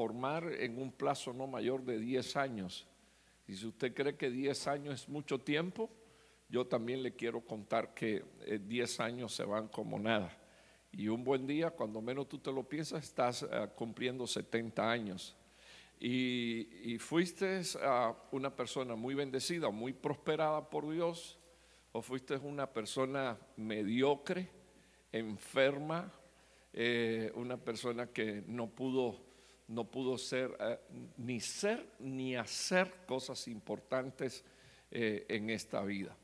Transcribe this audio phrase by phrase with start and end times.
[0.00, 2.86] formar en un plazo no mayor de 10 años.
[3.46, 5.90] Y si usted cree que 10 años es mucho tiempo,
[6.48, 8.24] yo también le quiero contar que
[8.62, 10.34] 10 eh, años se van como nada.
[10.90, 15.36] Y un buen día, cuando menos tú te lo piensas, estás eh, cumpliendo 70 años.
[16.00, 21.38] Y, fuiste uh, una persona muy bendecida, muy prosperada por Dios,
[21.92, 24.48] o fuiste una persona mediocre,
[25.12, 26.10] enferma,
[26.72, 29.29] eh, una persona que no pudo,
[29.70, 30.78] no pudo ser, eh,
[31.16, 34.44] ni ser ni hacer cosas importantes
[34.90, 36.16] eh, en esta vida.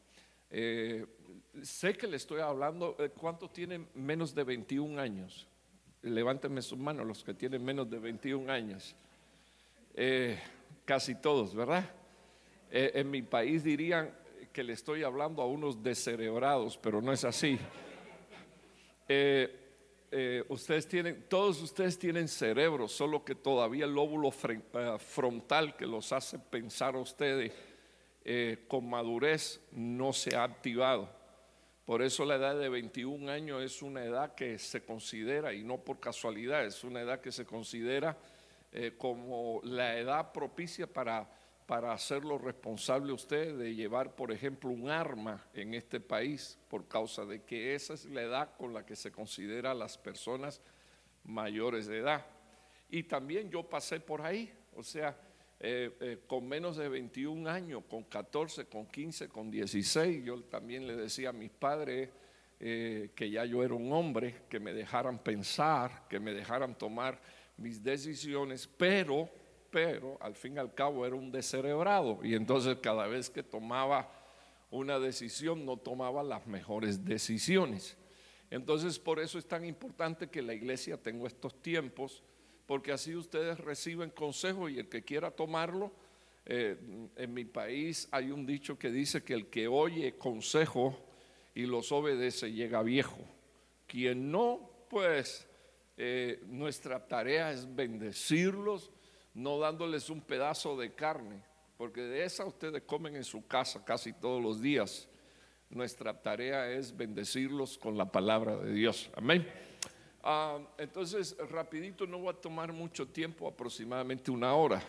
[0.51, 5.49] sé que le estoy hablando, ¿cuántos tienen menos de 21 años?
[6.03, 8.95] Levánteme sus manos los que tienen menos de 21 años.
[9.99, 10.39] Eh,
[10.85, 11.91] casi todos, ¿verdad?
[12.71, 14.11] Eh, en mi país dirían
[14.53, 17.59] que le estoy hablando a unos descerebrados, pero no es así.
[19.09, 19.66] Eh,
[20.49, 26.39] ustedes tienen, todos ustedes tienen cerebro, solo que todavía el lóbulo frontal que los hace
[26.39, 27.53] pensar a ustedes
[28.69, 31.09] con madurez no se ha activado.
[31.87, 35.79] Por eso la edad de 21 años es una edad que se considera, y no
[35.79, 38.19] por casualidad, es una edad que se considera
[38.73, 41.31] eh, como la edad propicia para,
[41.67, 47.25] para hacerlo responsable usted de llevar, por ejemplo, un arma en este país, por causa
[47.25, 50.63] de que esa es la edad con la que se considera a las personas
[51.25, 52.25] mayores de edad.
[52.89, 55.19] Y también yo pasé por ahí, o sea,
[55.59, 60.87] eh, eh, con menos de 21 años, con 14, con 15, con 16, yo también
[60.87, 62.11] le decía a mis padres
[62.59, 67.21] que ya yo era un hombre, que me dejaran pensar, que me dejaran tomar
[67.59, 69.29] mis decisiones, pero,
[69.77, 74.11] pero al fin y al cabo era un descerebrado y entonces cada vez que tomaba
[74.71, 77.95] una decisión no tomaba las mejores decisiones.
[78.51, 82.23] Entonces por eso es tan importante que la iglesia tenga estos tiempos,
[82.65, 85.93] porque así ustedes reciben consejo y el que quiera tomarlo,
[86.47, 86.79] eh,
[87.15, 90.99] en mi país hay un dicho que dice que el que oye consejo
[91.55, 93.19] y los obedece llega viejo.
[93.87, 95.47] Quien no, pues
[95.99, 98.91] eh, nuestra tarea es bendecirlos,
[99.37, 101.43] no dándoles un pedazo de carne,
[101.77, 105.09] porque de esa ustedes comen en su casa casi todos los días.
[105.69, 109.11] Nuestra tarea es bendecirlos con la palabra de Dios.
[109.15, 109.47] Amén.
[110.23, 114.83] Ah, entonces, rapidito, no va a tomar mucho tiempo, aproximadamente una hora.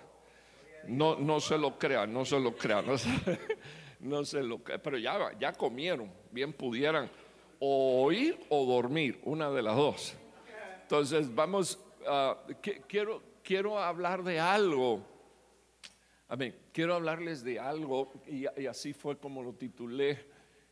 [0.88, 2.86] No, no se lo crean, no se lo crean,
[4.00, 7.10] no se, lo crean, pero ya, ya comieron, bien pudieran
[7.60, 10.16] o oír o dormir, una de las dos.
[10.84, 12.38] Entonces, vamos, ah,
[12.88, 15.08] quiero, quiero hablar de algo.
[16.28, 16.54] Amén.
[16.74, 20.20] Quiero hablarles de algo y, así fue como lo titulé.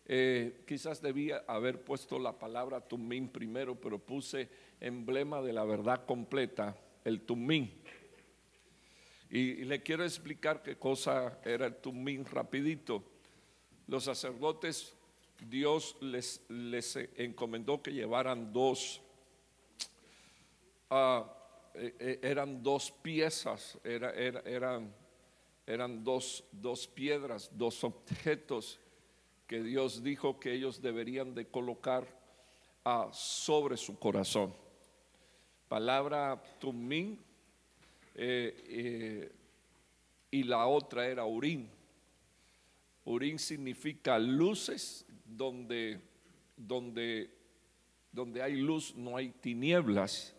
[0.06, 4.50] Eh, quizás debía haber puesto la palabra tumín primero, pero puse
[4.82, 6.76] emblema de la verdad completa,
[7.06, 7.82] el tumín.
[9.30, 13.06] Y, le quiero explicar qué cosa era el tumín rapidito.
[13.88, 14.94] Los sacerdotes,
[15.48, 16.42] Dios les,
[17.16, 19.02] encomendó que llevaran dos
[20.90, 21.22] eh,
[22.00, 24.94] eran dos piezas, eran,
[25.66, 28.80] eran dos, dos piedras, dos objetos
[29.48, 32.08] que Dios dijo que ellos deberían de colocar
[32.84, 34.54] ah, sobre su corazón.
[35.68, 37.20] Palabra tumín
[38.16, 39.32] eh,
[40.32, 41.70] y la otra era urín.
[43.04, 46.00] Urín significa luces donde,
[46.56, 47.30] donde,
[48.12, 50.36] donde hay luz no hay tinieblas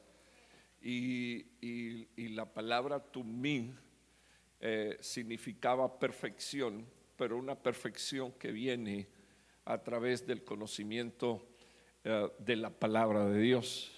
[0.88, 3.76] y, la palabra tumín
[4.60, 6.86] eh, significaba perfección,
[7.16, 9.08] pero una perfección que viene
[9.64, 11.48] a través del conocimiento
[12.04, 13.90] eh, de la palabra de Dios.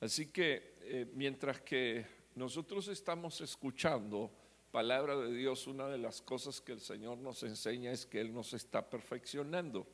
[0.00, 4.30] Así que eh, mientras que nosotros estamos escuchando
[4.70, 8.32] palabra de Dios, una de las cosas que el Señor nos enseña es que Él
[8.32, 9.86] nos está perfeccionando.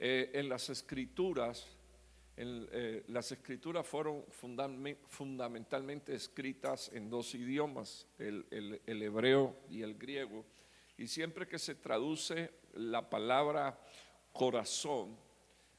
[0.00, 1.66] en las escrituras,
[2.40, 4.24] eh, las escrituras fueron
[5.08, 10.44] fundamentalmente escritas en dos idiomas, el, hebreo y el griego.
[10.96, 13.80] Y siempre que se traduce la palabra
[14.32, 15.16] corazón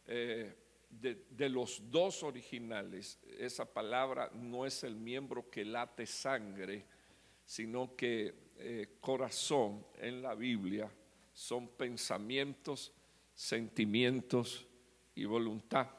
[0.06, 0.54] eh,
[0.90, 6.86] de, los dos originales, esa palabra no es el miembro que late sangre,
[7.46, 10.92] sino que eh, corazón en la Biblia
[11.32, 12.92] son pensamientos,
[13.34, 14.68] sentimientos
[15.16, 15.99] y voluntad.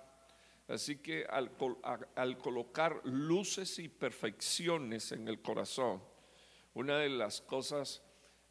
[0.70, 6.00] Así que al, colocar luces y perfecciones en el corazón,
[6.74, 8.02] una de las cosas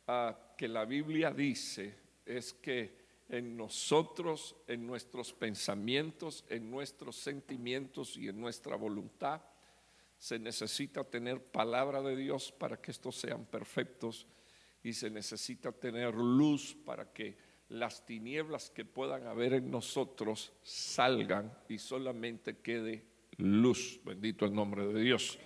[0.06, 3.00] ah, que la Biblia dice es que
[3.30, 9.42] en nosotros, en nuestros pensamientos, en nuestros sentimientos y en nuestra voluntad,
[10.18, 14.28] se necesita tener palabra de Dios para que estos sean perfectos
[14.84, 17.38] y se necesita tener luz para que
[17.70, 23.06] las tinieblas que puedan haber en nosotros salgan y solamente quede
[23.38, 24.00] luz.
[24.04, 25.38] Bendito el nombre de Dios.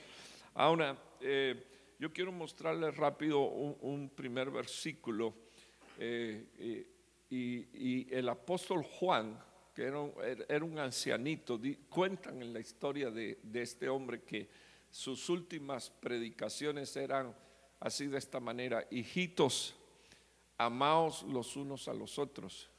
[0.55, 5.33] Ahora, eh, yo quiero mostrarles rápido un, primer versículo.
[5.99, 6.87] Eh,
[7.29, 9.39] y, el apóstol Juan,
[9.73, 11.59] que era un, ancianito,
[11.89, 14.47] cuentan en la historia de, de este hombre que
[14.91, 17.35] sus últimas predicaciones eran
[17.79, 19.75] así de esta manera, hijitos,
[20.65, 22.69] amaos los unos a los otros.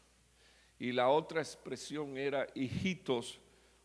[0.79, 3.41] Y la otra expresión era, hijitos,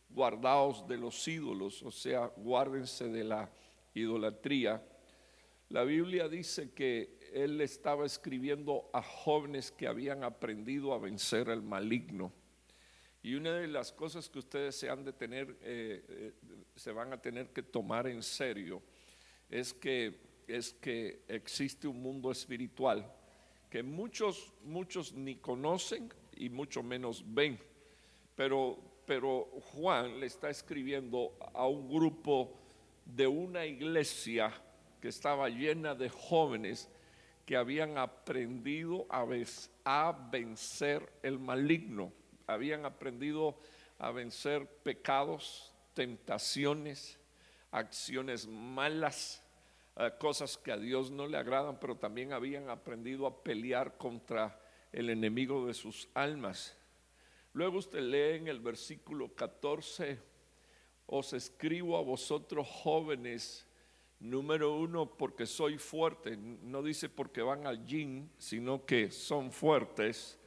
[0.09, 3.49] guardaos de los ídolos, o sea, guárdense de la
[3.93, 4.83] idolatría.
[5.69, 11.61] La Biblia dice que él estaba escribiendo a jóvenes que habían aprendido a vencer el
[11.61, 12.33] maligno.
[13.21, 16.33] Y una de las cosas que ustedes se han de tener, eh, eh,
[16.75, 18.81] se van a tener que tomar en serio,
[19.49, 23.18] es que, es que existe un mundo espiritual
[23.69, 27.59] que muchos, muchos ni conocen y mucho menos ven.
[28.35, 32.53] Pero, pero Juan le está escribiendo a un grupo
[33.05, 34.51] de una iglesia
[35.01, 36.89] que estaba llena de jóvenes
[37.45, 39.25] que habían aprendido a,
[39.85, 42.11] a vencer el maligno
[42.49, 43.59] habían aprendido
[43.99, 47.19] a vencer pecados, tentaciones,
[47.71, 49.43] acciones malas,
[49.99, 54.59] eh, cosas que a Dios no le agradan, pero también habían aprendido a pelear contra
[54.91, 56.75] el enemigo de sus almas.
[57.53, 60.19] Luego usted lee en el versículo 14,
[61.05, 63.67] os escribo a vosotros jóvenes,
[64.19, 70.39] número uno, porque soy fuerte, no dice porque van al gym, sino que son fuertes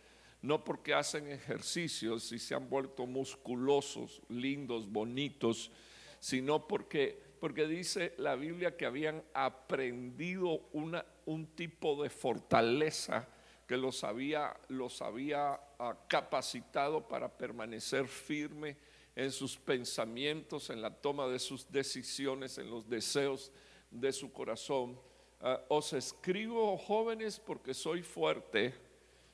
[0.42, 5.70] no porque hacen ejercicios y se han vuelto musculosos, lindos, bonitos,
[6.18, 13.28] sino porque, porque dice la Biblia que habían aprendido un tipo de fortaleza
[13.66, 18.76] que los había, los había ah, capacitado para permanecer firme
[19.16, 23.50] en sus pensamientos, en la toma de sus decisiones, en los deseos
[23.90, 24.96] de su corazón.
[25.40, 28.72] Ah, os escribo, jóvenes, porque soy fuerte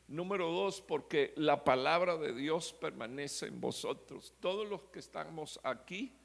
[0.09, 4.33] Número dos, porque la palabra de Dios permanece en vosotros.
[4.41, 6.18] Todos los que estamos aquí,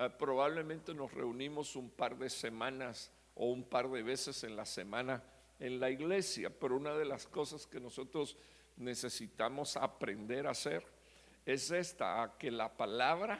[0.00, 4.64] eh, probablemente nos reunimos un par de semanas o un par de veces en la
[4.64, 5.22] semana
[5.58, 8.34] en la iglesia, pero una de las cosas que nosotros
[8.78, 10.82] necesitamos aprender a hacer
[11.44, 13.38] es esta, a que la palabra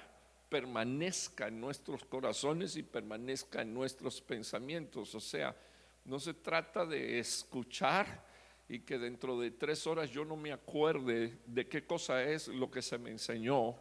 [0.50, 5.14] permanezca en nuestros corazones y permanezca en nuestros pensamientos.
[5.14, 5.56] O sea,
[6.04, 8.28] no se trata de escuchar,
[8.68, 12.70] y que dentro de tres horas yo no me acuerde de qué cosa es lo
[12.70, 13.76] que se me enseñó,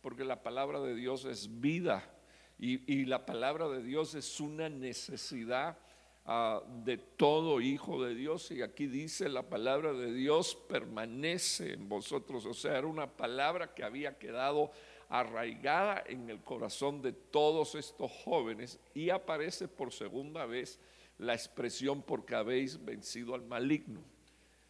[0.00, 2.13] porque la palabra de Dios es vida
[2.58, 5.76] y, la palabra de Dios es una necesidad
[6.24, 8.50] ah, de todo hijo de Dios.
[8.50, 13.74] Y aquí dice la palabra de Dios permanece en vosotros, o sea, era una palabra
[13.74, 14.70] que había quedado
[15.08, 20.80] arraigada en el corazón de todos estos jóvenes y aparece por segunda vez
[21.18, 24.00] la expresión porque habéis vencido al maligno.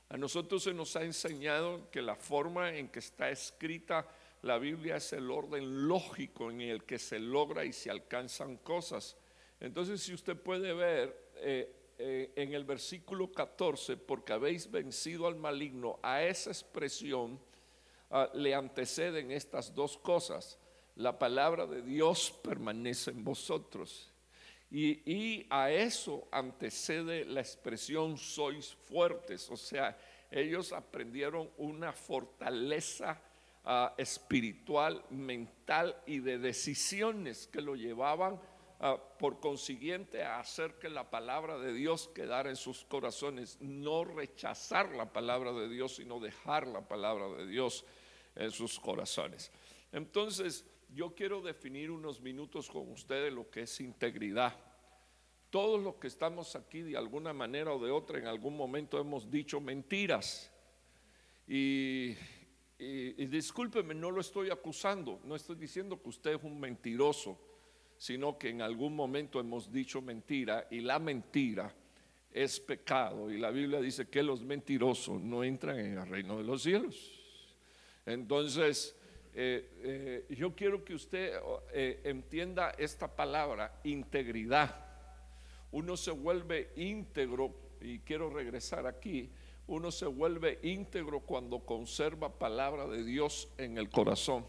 [0.08, 4.06] A nosotros se nos ha enseñado que la forma en que está escrita
[4.44, 9.16] la Biblia es el orden lógico en el que se logra y se alcanzan cosas.
[9.58, 15.36] Entonces, si usted puede ver eh, eh, en el versículo 14, porque habéis vencido al
[15.36, 17.40] maligno, a esa expresión
[18.10, 20.58] ah, le anteceden estas dos cosas.
[20.96, 24.12] La palabra de Dios permanece en vosotros.
[24.70, 29.96] Y, a eso antecede la expresión sois fuertes, o sea,
[30.30, 33.22] ellos aprendieron una fortaleza
[33.64, 38.40] ah, espiritual, mental y de decisiones que lo llevaban
[38.80, 44.04] ah, por consiguiente a hacer que la palabra de Dios quedara en sus corazones, no
[44.04, 47.84] rechazar la palabra de Dios, sino dejar la palabra de Dios
[48.36, 49.50] en sus corazones.
[49.92, 54.56] Entonces, yo quiero definir unos minutos con ustedes lo que es integridad.
[55.50, 59.30] Todos los que estamos aquí de alguna manera o de otra en algún momento hemos
[59.30, 60.50] dicho mentiras.
[61.46, 62.16] Y,
[62.78, 67.38] discúlpeme, no lo estoy acusando, no estoy diciendo que usted es un mentiroso,
[67.96, 71.74] sino que en algún momento hemos dicho mentira y la mentira
[72.34, 73.30] es pecado.
[73.30, 77.12] Y la Biblia dice que los mentirosos no entran en el reino de los cielos.
[78.04, 78.96] Entonces,
[79.32, 81.34] eh, eh, yo quiero que usted
[81.72, 84.84] eh, entienda esta palabra, integridad.
[85.70, 89.30] Uno se vuelve íntegro, y quiero regresar aquí,
[89.66, 94.44] uno se vuelve íntegro cuando conserva palabra de Dios en el corazón.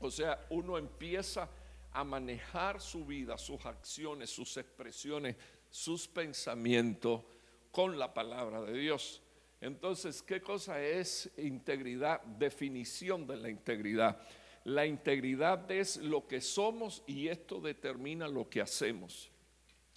[0.00, 1.48] O sea, uno empieza
[1.92, 5.36] a manejar su vida, sus acciones, sus expresiones,
[5.70, 7.22] sus pensamientos
[7.70, 9.22] con la palabra de Dios.
[9.60, 12.22] Entonces, ¿qué cosa es integridad?
[12.22, 14.20] Definición de la integridad.
[14.64, 19.30] La integridad es lo que somos y esto determina lo que hacemos.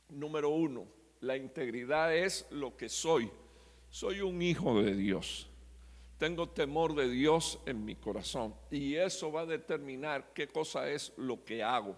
[0.10, 0.86] Número uno,
[1.22, 3.32] la integridad es lo que soy.
[3.96, 5.48] Soy un hijo de Dios.
[6.18, 11.14] Tengo temor de Dios en mi corazón y eso va a determinar qué cosa es
[11.16, 11.96] lo que hago.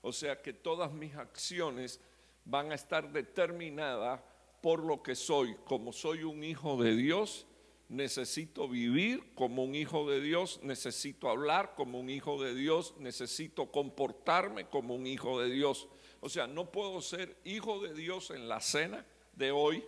[0.00, 2.00] O sea que todas mis acciones
[2.46, 4.22] van a estar determinadas
[4.62, 5.54] por lo que soy.
[5.66, 7.46] Como soy un hijo de Dios,
[7.90, 13.70] necesito vivir como un hijo de Dios, necesito hablar como un hijo de Dios, necesito
[13.70, 15.88] comportarme como un hijo de Dios.
[16.20, 19.84] O sea, no puedo ser hijo de Dios en la cena de hoy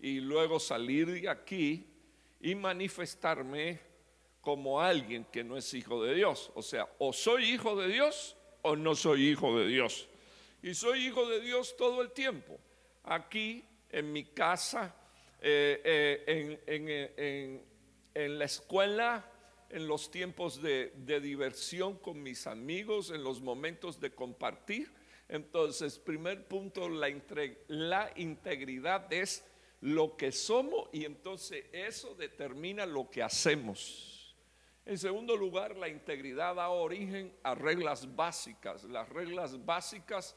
[0.00, 1.86] y luego salir de aquí
[2.40, 3.80] y manifestarme
[4.40, 6.52] como alguien que no es hijo de Dios.
[6.54, 10.08] O sea, o soy hijo de Dios o no soy hijo de Dios.
[10.62, 12.58] Y soy hijo de Dios todo el tiempo.
[13.04, 14.94] Aquí, en mi casa,
[15.40, 17.60] eh, eh, eh,
[18.14, 19.30] en, la escuela,
[19.70, 24.92] en los tiempos de, diversión con mis amigos, en los momentos de compartir.
[25.28, 27.08] Entonces, primer punto, la,
[27.68, 29.44] la integridad es
[29.86, 34.36] lo que somos y entonces eso determina lo que hacemos.
[34.84, 38.84] En segundo lugar, la integridad da origen a reglas básicas.
[38.84, 40.36] Las reglas básicas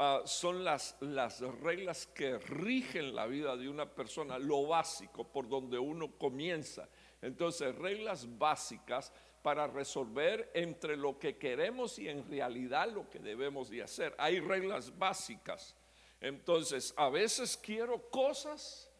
[0.00, 5.48] Ah, son las, las reglas que rigen la vida de una persona, lo básico, por
[5.48, 6.88] donde uno comienza.
[7.20, 13.70] Entonces, reglas básicas para resolver entre lo que queremos y en realidad lo que debemos
[13.70, 14.14] de hacer.
[14.18, 15.74] Hay reglas básicas.
[16.20, 18.90] Entonces, a veces quiero cosas,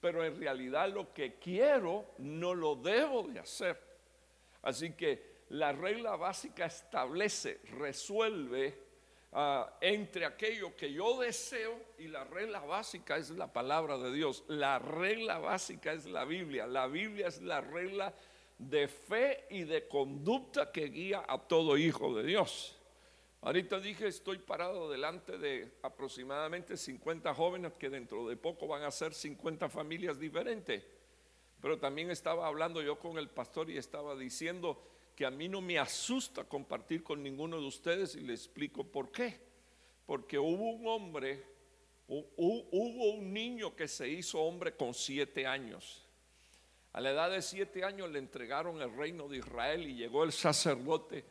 [0.00, 3.80] pero en realidad lo que quiero no lo debo de hacer.
[4.62, 8.88] Así que la regla básica establece, resuelve
[9.32, 14.44] Ah, entre aquello que yo deseo y la regla básica es la palabra de Dios.
[14.48, 16.66] La regla básica es la Biblia.
[16.66, 18.14] La Biblia es la regla
[18.56, 22.77] de fe y de conducta que guía a todo hijo de Dios.
[23.40, 28.90] Ahorita dije, estoy parado delante de aproximadamente 50 jóvenes que dentro de poco van a
[28.90, 30.84] ser 50 familias diferentes.
[31.60, 34.82] Pero también estaba hablando yo con el pastor y estaba diciendo,
[35.18, 39.10] que a mí no me asusta compartir con ninguno de ustedes y les explico por
[39.10, 39.40] qué.
[40.06, 41.44] Porque hubo un hombre,
[42.06, 46.06] hubo un niño que se hizo hombre con siete años.
[46.92, 50.30] A la edad de siete años le entregaron el reino de Israel y llegó el
[50.30, 51.24] sacerdote.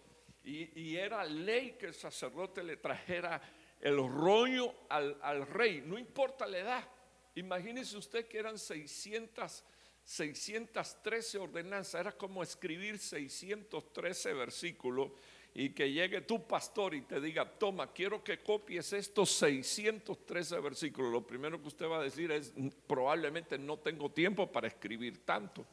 [0.47, 3.41] Y, era ley que el sacerdote le trajera
[3.81, 6.89] el rollo al, rey, no importa la edad.
[7.35, 9.63] Imagínese usted que eran 600
[10.05, 15.11] 613 ordenanzas, era como escribir 613 versículos
[15.53, 21.11] y que llegue tu pastor y te diga, toma, quiero que copies estos 613 versículos.
[21.11, 22.53] Lo primero que usted va a decir es,
[22.87, 25.65] probablemente no tengo tiempo para escribir tanto.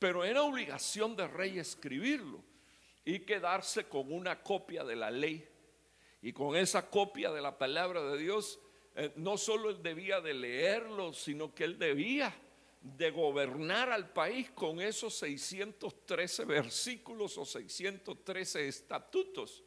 [0.00, 2.42] Pero era obligación de rey escribirlo
[3.04, 5.46] y quedarse con una copia de la ley.
[6.22, 8.58] Y con esa copia de la palabra de Dios,
[8.94, 12.34] eh, no solo él debía de leerlo, sino que él debía
[12.80, 19.64] de gobernar al país con esos 613 versículos o 613 estatutos.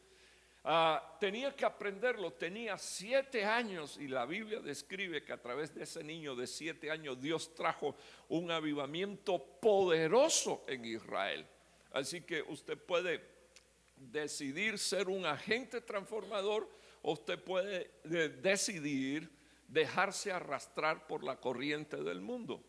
[0.64, 5.84] Ah, tenía que aprenderlo, tenía siete años y la Biblia describe que a través de
[5.84, 7.96] ese niño de siete años Dios trajo
[8.28, 11.46] un avivamiento poderoso en Israel.
[11.98, 13.20] Así que usted puede
[13.96, 16.68] decidir ser un agente transformador
[17.02, 19.28] o usted puede eh, decidir
[19.66, 22.62] dejarse arrastrar por la corriente del mundo.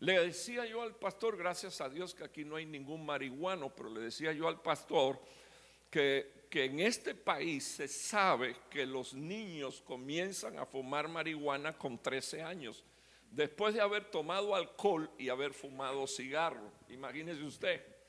[0.00, 3.88] Le decía yo al pastor, gracias a Dios que aquí no hay ningún marihuano, pero
[3.88, 5.20] le decía yo al pastor
[5.88, 12.02] que, que en este país se sabe que los niños comienzan a fumar marihuana con
[12.02, 12.82] 13 años,
[13.30, 16.72] después de haber tomado alcohol y haber fumado cigarro.
[16.88, 17.99] Imagínese usted.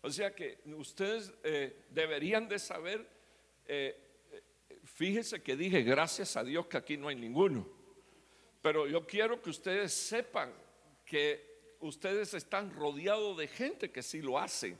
[0.00, 3.08] O sea que ustedes eh, deberían de saber,
[3.66, 3.96] eh,
[4.84, 7.68] fíjese que dije, gracias a Dios que aquí no hay ninguno.
[8.62, 10.52] Pero yo quiero que ustedes sepan
[11.04, 14.76] que ustedes están rodeados de gente que sí lo hace,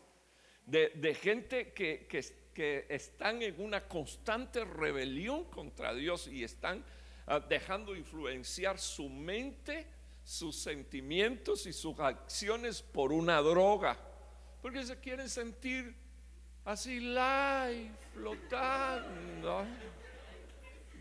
[0.67, 6.85] de, gente que, que, están en una constante rebelión contra Dios y están
[7.29, 9.87] ah, dejando influenciar su mente,
[10.25, 13.97] sus sentimientos y sus acciones por una droga,
[14.63, 15.95] porque se quieren sentir
[16.65, 19.67] así live, flotando,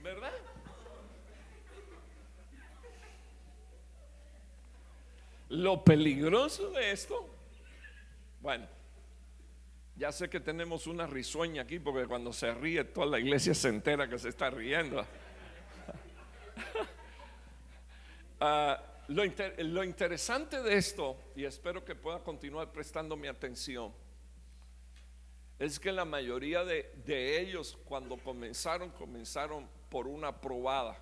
[0.04, 0.34] ¿verdad?
[5.50, 7.30] Lo peligroso de esto,
[8.42, 8.68] bueno,
[9.98, 13.70] Ya sé que tenemos una risueña aquí porque cuando se ríe toda la iglesia se
[13.70, 15.06] entera que se está riendo.
[18.40, 23.94] Ah, lo, lo interesante de esto, y espero que pueda continuar prestando mi atención,
[25.60, 30.98] es que la mayoría de, de, ellos cuando comenzaron, comenzaron por una probada,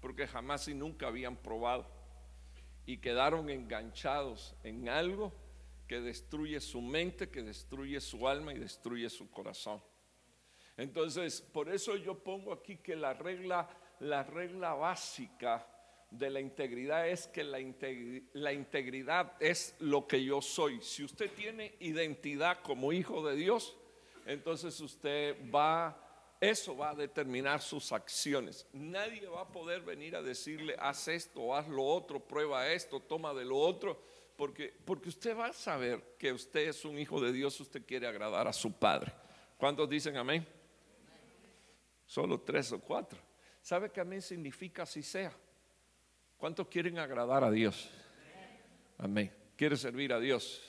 [0.00, 1.86] porque jamás y nunca habían probado,
[2.86, 5.32] y quedaron enganchados en algo
[5.88, 9.82] que destruye su mente, que destruye su alma y destruye su corazón.
[10.76, 13.68] Entonces, por eso yo pongo aquí que la regla,
[14.00, 15.66] la regla básica
[16.12, 17.58] de la integridad es que la,
[18.34, 20.80] la, integridad es lo que yo soy.
[20.82, 23.74] Si usted tiene identidad como hijo de Dios,
[24.26, 25.98] entonces usted va,
[26.38, 28.66] eso va a determinar sus acciones.
[28.74, 33.32] Nadie va a poder venir a decirle, haz esto, haz lo otro, prueba esto, toma
[33.32, 33.98] de lo otro,
[34.36, 38.06] porque, porque usted va a saber que usted es un hijo de Dios, usted quiere
[38.06, 39.12] agradar a su Padre.
[39.56, 40.46] ¿Cuántos dicen amén?
[42.04, 43.18] Solo tres o cuatro.
[43.62, 45.32] ¿Sabe que amén significa así sea?
[46.42, 47.88] ¿Cuántos quieren agradar a Dios?
[48.98, 49.32] Amén.
[49.54, 50.60] ¿Quiere servir a Dios?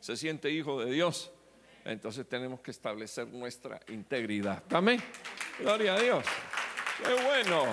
[0.00, 1.30] ¿Se siente hijo de Dios?
[1.84, 4.64] Entonces tenemos que establecer nuestra integridad.
[4.70, 5.02] Amén.
[5.58, 6.24] Gloria a Dios.
[7.04, 7.66] Qué bueno.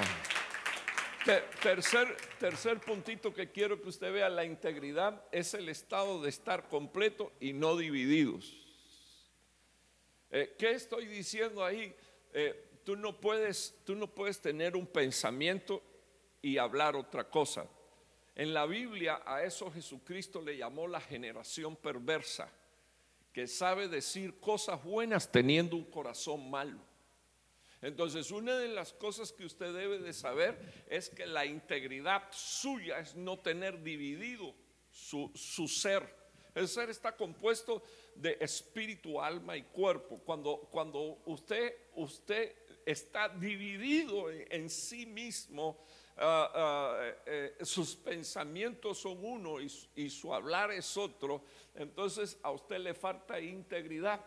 [1.61, 6.67] Tercer, tercer puntito que quiero que usted vea, la integridad es el estado de estar
[6.67, 8.53] completo y no divididos.
[10.29, 11.95] Eh, ¿Qué estoy diciendo ahí?
[12.33, 15.81] Eh, tú, no puedes, tú no puedes tener un pensamiento
[16.41, 17.67] y hablar otra cosa.
[18.35, 22.49] En la Biblia a eso Jesucristo le llamó la generación perversa,
[23.33, 26.79] que sabe decir cosas buenas teniendo un corazón malo.
[27.81, 32.99] Entonces, una de las cosas que usted debe de saber es que la integridad suya
[32.99, 34.53] es no tener dividido
[34.91, 36.19] su, su ser.
[36.55, 37.83] El ser está compuesto
[38.15, 40.19] de espíritu, alma y cuerpo.
[40.25, 42.53] Cuando, cuando usted, usted
[42.85, 45.85] está dividido en sí mismo,
[46.21, 51.43] eh, sus pensamientos son uno y, su hablar es otro,
[51.75, 54.23] entonces a usted le falta integridad.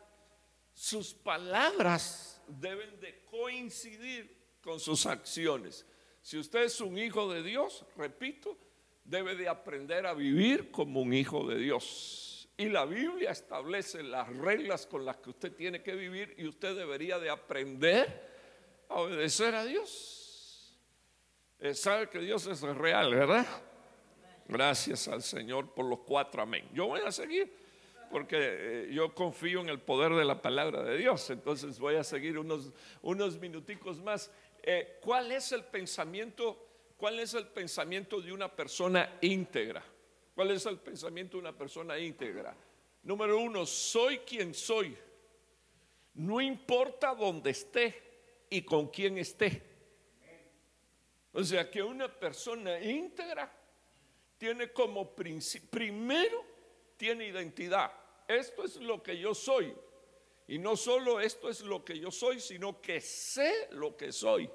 [0.72, 5.84] Sus palabras deben de coincidir con sus acciones.
[6.22, 8.56] Si usted es un hijo de Dios, repito,
[9.04, 12.48] debe de aprender a vivir como un hijo de Dios.
[12.56, 16.76] Y la Biblia establece las reglas con las que usted tiene que vivir y usted
[16.76, 18.30] debería de aprender
[18.88, 20.21] a obedecer a Dios.
[21.64, 23.46] Eh, sabe que Dios es real, ¿verdad?
[24.48, 26.68] Gracias al Señor por los cuatro amén.
[26.74, 27.54] Yo voy a seguir
[28.10, 31.30] porque eh, yo confío en el poder de la palabra de Dios.
[31.30, 34.28] Entonces voy a seguir unos, unos minuticos más.
[34.60, 36.66] Eh, ¿Cuál es el pensamiento?
[36.96, 39.84] ¿Cuál es el pensamiento de una persona íntegra?
[40.34, 42.56] ¿Cuál es el pensamiento de una persona íntegra?
[43.04, 44.96] Número uno, soy quien soy.
[46.14, 48.02] No importa dónde esté
[48.50, 49.71] y con quién esté.
[51.32, 53.50] O sea que una persona íntegra
[54.36, 56.44] tiene como primero
[56.96, 57.92] tiene identidad.
[58.28, 59.74] Esto es lo que yo soy.
[60.46, 64.50] Y no solo esto es lo que yo soy, sino que sé lo que soy.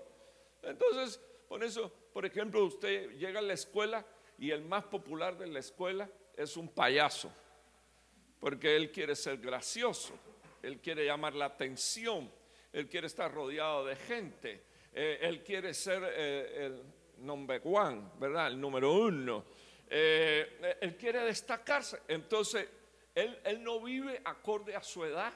[0.62, 4.06] Entonces, por eso, por ejemplo, usted llega a la escuela
[4.38, 7.32] y el más popular de la escuela es un payaso,
[8.40, 10.14] porque él quiere ser gracioso,
[10.62, 12.32] él quiere llamar la atención,
[12.72, 14.64] él quiere estar rodeado de gente,
[15.00, 16.84] eh, él quiere ser eh, el
[17.24, 18.48] number one, ¿verdad?
[18.48, 19.46] El número uno.
[19.88, 22.02] Eh, él quiere destacarse.
[22.08, 22.68] Entonces,
[23.14, 25.32] él, él, no vive acorde a su edad,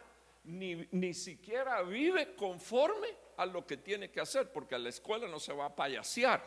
[0.46, 5.28] ni, ni siquiera vive conforme a lo que tiene que hacer, porque a la escuela
[5.28, 6.42] no se va a payasear,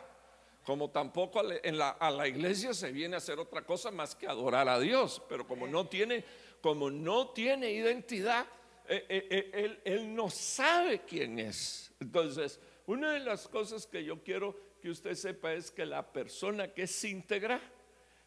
[0.65, 4.27] como tampoco en la, a la iglesia se viene a hacer otra cosa más que
[4.27, 6.25] adorar a Dios, pero como no tiene,
[6.59, 8.45] como no tiene identidad,
[8.87, 11.93] él, él no sabe quién es.
[12.01, 16.73] Entonces, una de las cosas que yo quiero que usted sepa es que la persona
[16.73, 17.59] que es íntegra,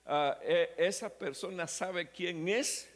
[0.07, 2.89] ah, e, esa persona sabe quién es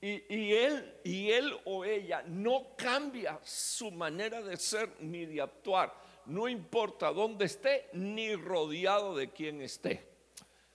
[0.00, 5.94] y, él, o ella no cambia su manera de ser ni de actuar,
[6.26, 10.06] no importa dónde esté ni rodeado de quién esté.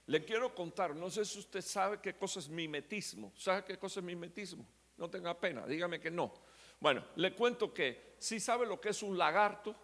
[0.07, 3.31] Le quiero contar, no sé si usted sabe qué cosa es mimetismo.
[3.35, 4.65] ¿Sabe qué cosa es mimetismo?
[4.97, 6.33] No tenga pena, dígame que no.
[6.79, 9.75] Bueno, le cuento que si sabe lo que es un lagarto,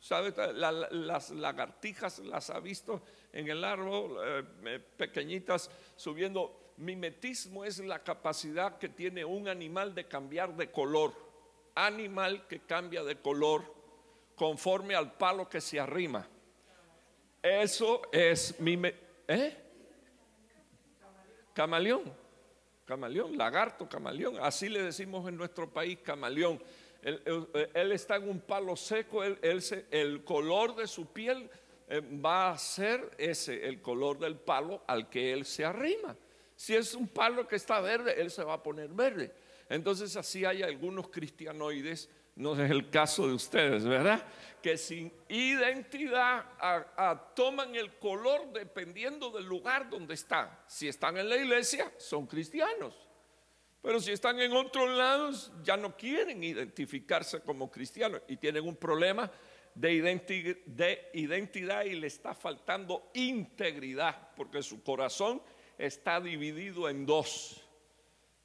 [0.00, 0.32] ¿Sabe?
[0.54, 6.56] las lagartijas las ha visto en el árbol, eh, eh, pequeñitas, subiendo.
[6.78, 11.12] Mimetismo es la capacidad que tiene un animal de cambiar de color.
[11.74, 13.62] Animal que cambia de color
[14.34, 16.26] conforme al palo que se arrima.
[17.42, 18.94] Eso es mime.
[19.28, 19.56] ¿Eh?
[21.52, 22.10] Camaleón.
[22.86, 26.58] camaleón, lagarto, camaleón, así le decimos en nuestro país, camaleón.
[27.02, 31.48] Él, está en un palo seco, el color de su piel
[31.92, 36.16] eh, va a ser ese, el color del palo al que él se arrima.
[36.54, 39.32] Si es un palo que está verde, él se va a poner verde.
[39.68, 44.24] Entonces así hay algunos cristianoides, no es el caso de ustedes, ¿verdad?
[44.62, 46.44] Que sin identidad
[47.34, 50.48] toman el color dependiendo del lugar donde están.
[50.68, 52.94] Si están en la iglesia, son cristianos.
[53.82, 58.76] Pero si están en otros lados, ya no quieren identificarse como cristianos y tienen un
[58.76, 59.30] problema
[59.74, 65.40] de, identidad y le está faltando integridad, porque su corazón
[65.78, 67.62] está dividido en dos.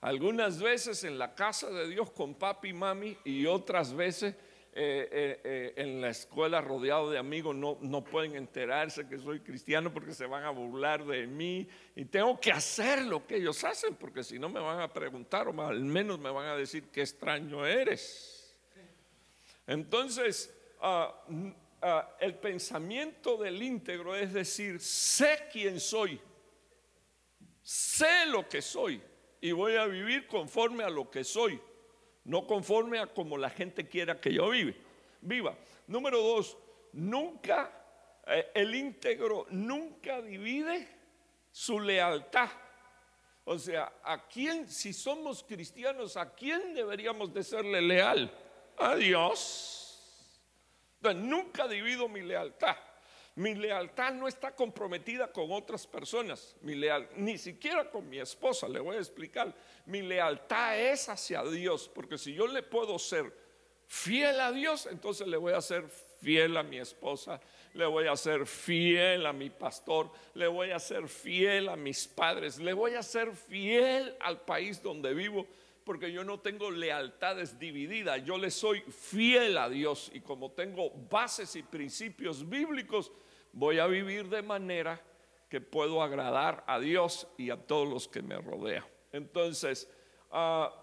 [0.01, 4.35] Algunas veces en la casa de Dios con papi y mami y otras veces
[4.77, 9.39] eh, eh, eh, en la escuela rodeado de amigos no, no pueden enterarse que soy
[9.39, 13.63] cristiano porque se van a burlar de mí y tengo que hacer lo que ellos
[13.63, 16.89] hacen porque si no me van a preguntar o al menos me van a decir
[16.91, 18.57] qué extraño eres.
[19.65, 20.53] Entonces,
[20.87, 21.11] Ah,
[21.81, 26.21] ah, el pensamiento del íntegro es decir, sé quién soy,
[27.63, 29.01] sé lo que soy
[29.41, 31.59] y voy a vivir conforme a lo que soy,
[32.25, 34.75] no conforme a como la gente quiera que yo vive,
[35.21, 35.57] viva.
[35.87, 36.57] Número dos,
[36.93, 37.71] nunca,
[38.27, 40.87] eh, el íntegro nunca divide
[41.51, 42.49] su lealtad.
[43.45, 48.31] O sea, ¿a quién, si somos cristianos, a quién deberíamos de serle leal?
[48.77, 49.85] A Dios
[51.13, 52.75] nunca divido mi lealtad.
[53.35, 58.95] Mi lealtad no está comprometida con otras personas, ni siquiera con mi esposa, le voy
[58.95, 59.53] a explicar.
[59.85, 63.33] Mi lealtad es hacia Dios, porque si yo le puedo ser
[63.87, 65.89] fiel a Dios, entonces le voy a ser
[66.21, 67.41] fiel a mi esposa,
[67.73, 72.07] le voy a ser fiel a mi pastor, le voy a ser fiel a mis
[72.07, 75.45] padres, le voy a ser fiel al país donde vivo
[75.85, 80.89] porque yo no tengo lealtades divididas, yo le soy fiel a Dios y como tengo
[81.11, 83.11] bases y principios bíblicos,
[83.55, 85.01] voy a vivir de manera
[85.49, 88.85] que puedo agradar a Dios y a todos los que me rodean.
[89.11, 89.89] Entonces,
[90.31, 90.73] ah,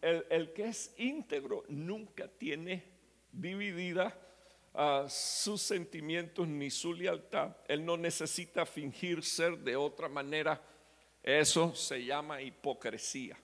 [0.00, 2.84] el, que es íntegro nunca tiene
[3.32, 4.16] dividida
[4.74, 7.56] ah, sus sentimientos ni su lealtad.
[7.66, 10.62] Él no necesita fingir ser de otra manera.
[11.20, 13.36] Eso se llama hipocresía.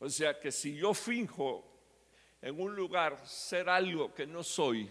[0.00, 1.64] O sea que si yo finjo
[2.42, 4.90] en un lugar ser algo que no soy,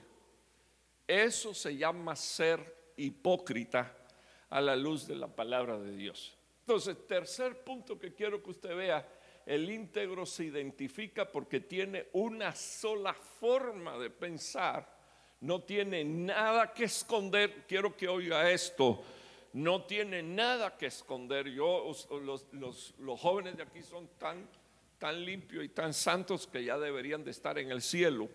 [1.09, 3.95] eso se llama ser hipócrita
[4.49, 6.37] a la luz de la palabra de Dios.
[6.61, 9.07] Entonces, tercer punto que quiero que usted vea,
[9.45, 14.87] el íntegro se identifica porque tiene una sola forma de pensar,
[15.41, 19.01] no tiene nada que esconder, quiero que oiga esto,
[19.53, 21.49] no tiene nada que esconder.
[21.49, 21.91] Yo,
[22.21, 24.47] los, jóvenes de aquí son tan
[24.99, 28.29] tan limpios y tan santos que ya deberían de estar en el cielo.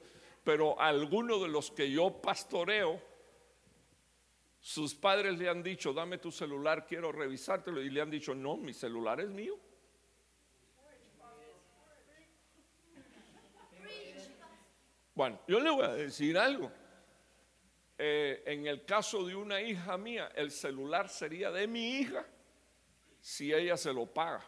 [0.45, 3.01] Pero algunos de los que yo pastoreo,
[4.61, 7.83] sus padres le han dicho, dame tu celular, quiero revisártelo.
[7.83, 9.59] Y le han dicho, no, mi celular es mío.
[15.15, 16.71] Bueno, yo le voy a decir algo.
[17.97, 22.27] Eh, en el caso de una hija mía, el celular sería de mi hija
[23.21, 24.45] si ella se lo paga.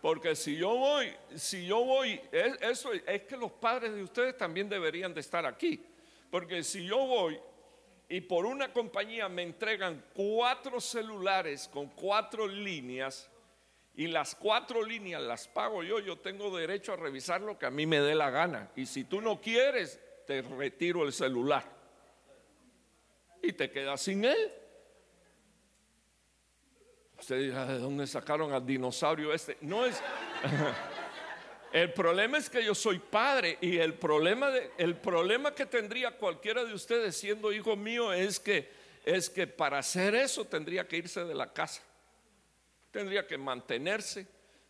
[0.00, 4.68] Porque si yo voy, si yo voy, eso es que los padres de ustedes también
[4.68, 5.82] deberían de estar aquí.
[6.30, 7.38] Porque si yo voy
[8.08, 13.28] y por una compañía me entregan cuatro celulares con cuatro líneas
[13.94, 17.70] y las cuatro líneas las pago yo, yo tengo derecho a revisar lo que a
[17.70, 18.70] mí me dé la gana.
[18.76, 21.64] Y si tú no quieres, te retiro el celular
[23.42, 24.52] y te quedas sin él.
[27.18, 29.56] Usted dirá, ¿de dónde sacaron al dinosaurio este?
[29.60, 30.00] No es...
[31.70, 36.64] El problema es que yo soy padre y el problema, el problema que tendría cualquiera
[36.64, 38.72] de ustedes siendo hijo mío es que,
[39.04, 41.82] es que para hacer eso tendría que irse de la casa,
[42.90, 44.26] tendría que mantenerse,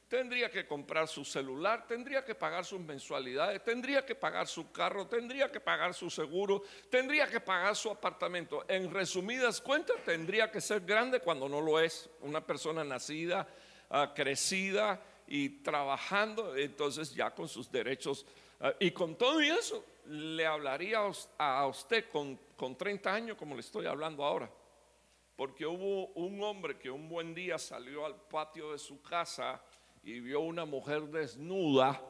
[0.09, 5.07] tendría que comprar su celular, tendría que pagar sus mensualidades, tendría que pagar su carro,
[5.07, 8.65] tendría que pagar su seguro, tendría que pagar su apartamento.
[8.69, 12.09] En resumidas cuentas, tendría que ser grande cuando no lo es.
[12.23, 13.47] Una persona nacida,
[13.91, 18.25] ah, crecida y trabajando, entonces ya con sus derechos.
[18.61, 21.01] Ah, y con todo eso, le hablaría
[21.37, 24.51] a usted con, con 30 años como le estoy hablando ahora.
[25.37, 29.63] Porque hubo un hombre que un buen día salió al patio de su casa
[30.03, 32.01] y vio una mujer desnuda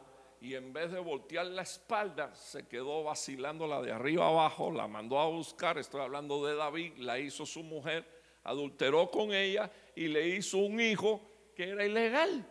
[0.40, 4.86] y en vez de voltear la espalda, se quedó vacilando la de arriba abajo, la
[4.86, 8.06] mandó a buscar, estoy hablando de David, la hizo su mujer,
[8.44, 11.20] adulteró con ella y le hizo un hijo
[11.56, 12.46] que era ilegal.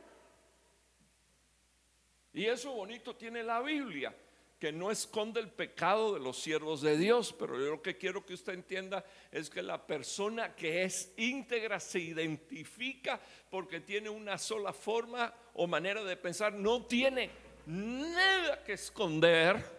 [2.34, 4.14] Y eso bonito tiene la Biblia,
[4.60, 8.26] que no esconde el pecado de los siervos de Dios, pero yo lo que quiero
[8.26, 13.20] que usted entienda es que la persona que es íntegra se identifica
[13.52, 17.30] porque tiene una sola forma o manera de pensar, no tiene
[17.68, 19.78] nada que esconder.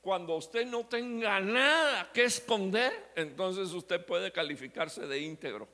[0.00, 5.68] Cuando usted no tenga nada que esconder, entonces usted puede calificarse de íntegro.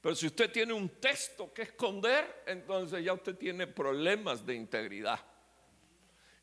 [0.00, 5.18] Pero si usted tiene un texto que esconder, entonces ya usted tiene problemas de integridad.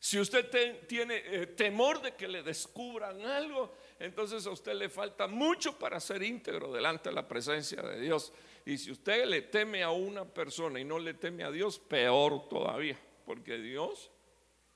[0.04, 0.50] Si usted
[0.86, 5.98] tiene eh, temor de que le descubran algo, entonces a usted le falta mucho para
[5.98, 8.30] ser íntegro delante de la presencia de Dios.
[8.66, 12.50] Y si usted le teme a una persona y no le teme a Dios, peor
[12.50, 14.10] todavía, porque Dios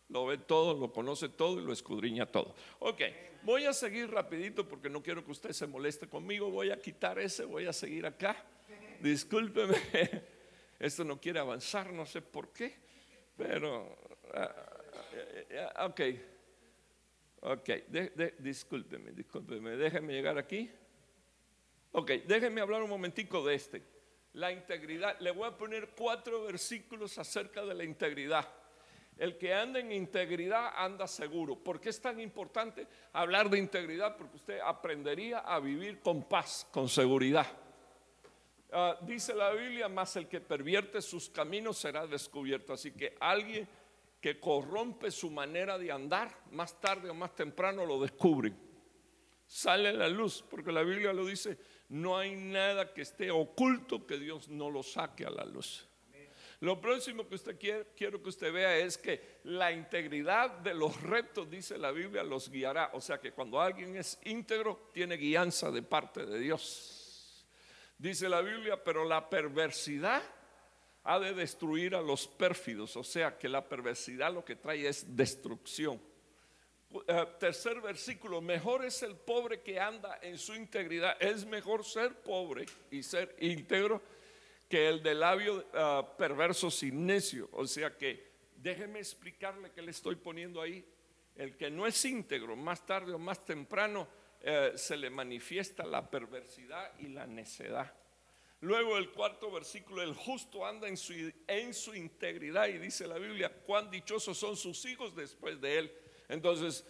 [0.08, 2.54] lo ve todo, lo conoce todo y lo escudriña todo.
[2.78, 3.02] Ok,
[3.42, 6.50] voy a seguir rapidito porque no quiero que usted se moleste conmigo.
[6.50, 8.46] Voy a quitar ese, voy a seguir acá.
[8.98, 9.76] Discúlpeme,
[10.78, 12.78] esto no quiere avanzar, no sé por qué,
[13.36, 13.94] pero...
[15.76, 16.00] Ah, ok,
[17.40, 17.70] ok,
[18.38, 20.70] discúlpeme, discúlpeme, déjeme llegar aquí.
[21.92, 23.82] Ok, déjeme hablar un momentico de este.
[24.34, 28.46] La integridad, le voy a poner cuatro versículos acerca de la integridad.
[29.16, 31.56] El que anda en integridad anda seguro.
[31.56, 34.16] ¿Por qué es tan importante hablar de integridad?
[34.16, 37.46] Porque usted aprendería a vivir con paz, con seguridad.
[38.70, 42.74] Ah, dice la Biblia, más el que pervierte sus caminos será descubierto.
[42.74, 43.66] Así que alguien
[44.20, 48.56] que corrompe su manera de andar, más tarde o más temprano lo descubren.
[49.46, 54.18] Sale la luz, porque la Biblia lo dice, no hay nada que esté oculto que
[54.18, 55.88] Dios no lo saque a la luz.
[56.60, 61.00] Lo próximo que usted quiere, quiero que usted vea es que la integridad de los
[61.02, 62.90] retos, dice la Biblia, los guiará.
[62.94, 67.46] O sea que cuando alguien es íntegro, tiene guianza de parte de Dios.
[67.96, 70.22] Dice la Biblia, pero la perversidad
[71.10, 75.16] ha de destruir a los pérfidos, o sea que la perversidad lo que trae es
[75.16, 75.98] destrucción.
[77.06, 82.14] Eh, tercer versículo, mejor es el pobre que anda en su integridad, es mejor ser
[82.22, 84.02] pobre y ser íntegro
[84.68, 89.92] que el de labio uh, perverso sin necio, o sea que déjeme explicarle que le
[89.92, 90.84] estoy poniendo ahí,
[91.36, 94.06] el que no es íntegro, más tarde o más temprano
[94.42, 97.94] eh, se le manifiesta la perversidad y la necedad.
[98.60, 103.88] Luego el cuarto versículo, el justo anda en su, integridad y dice la Biblia, cuán
[103.90, 105.92] dichosos son sus hijos después de él.
[106.28, 106.84] Entonces,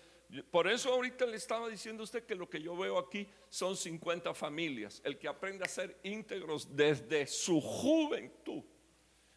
[0.50, 3.76] por eso ahorita le estaba diciendo a usted que lo que yo veo aquí son
[3.76, 8.62] 50 familias, el que aprende a ser íntegros desde su juventud.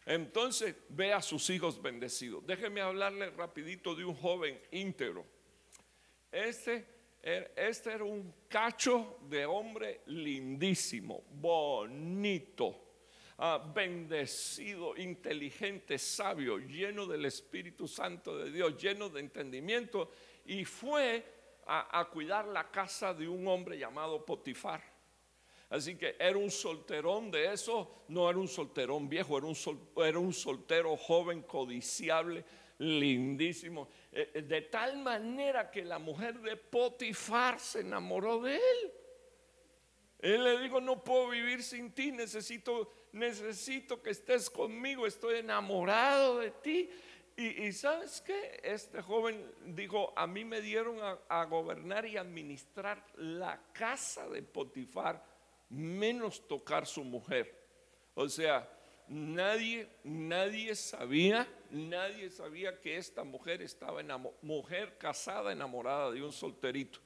[0.06, 2.44] Entonces ve a sus hijos bendecidos.
[2.46, 5.24] Déjeme hablarle rapidito de un joven íntegro.
[6.30, 6.86] Este
[7.22, 12.76] este era un cacho de hombre lindísimo, bonito,
[13.38, 20.10] ah, bendecido, inteligente, sabio, lleno del Espíritu Santo de Dios, lleno de entendimiento,
[20.46, 21.24] y fue
[21.64, 24.82] a, cuidar la casa de un hombre llamado Potifar.
[25.70, 29.56] Así que era un solterón de eso, no era un solterón viejo, un,
[30.04, 32.44] era un soltero joven, codiciable,
[32.78, 33.88] lindísimo.
[34.14, 38.92] Eh, eh, de tal manera que la mujer de Potifar se enamoró de él.
[40.18, 46.38] Él le dijo, no puedo vivir sin ti, necesito, necesito que estés conmigo, estoy enamorado
[46.38, 46.90] de ti.
[47.34, 53.58] Y, sabes qué, este joven dijo, a mí me dieron a gobernar y administrar la
[53.72, 55.24] casa de Potifar,
[55.70, 57.58] menos tocar su mujer.
[58.14, 58.68] O sea,
[59.08, 66.32] nadie, nadie sabía, nadie sabía que esta mujer estaba enamorada, mujer casada, enamorada de un
[66.32, 67.00] solterito.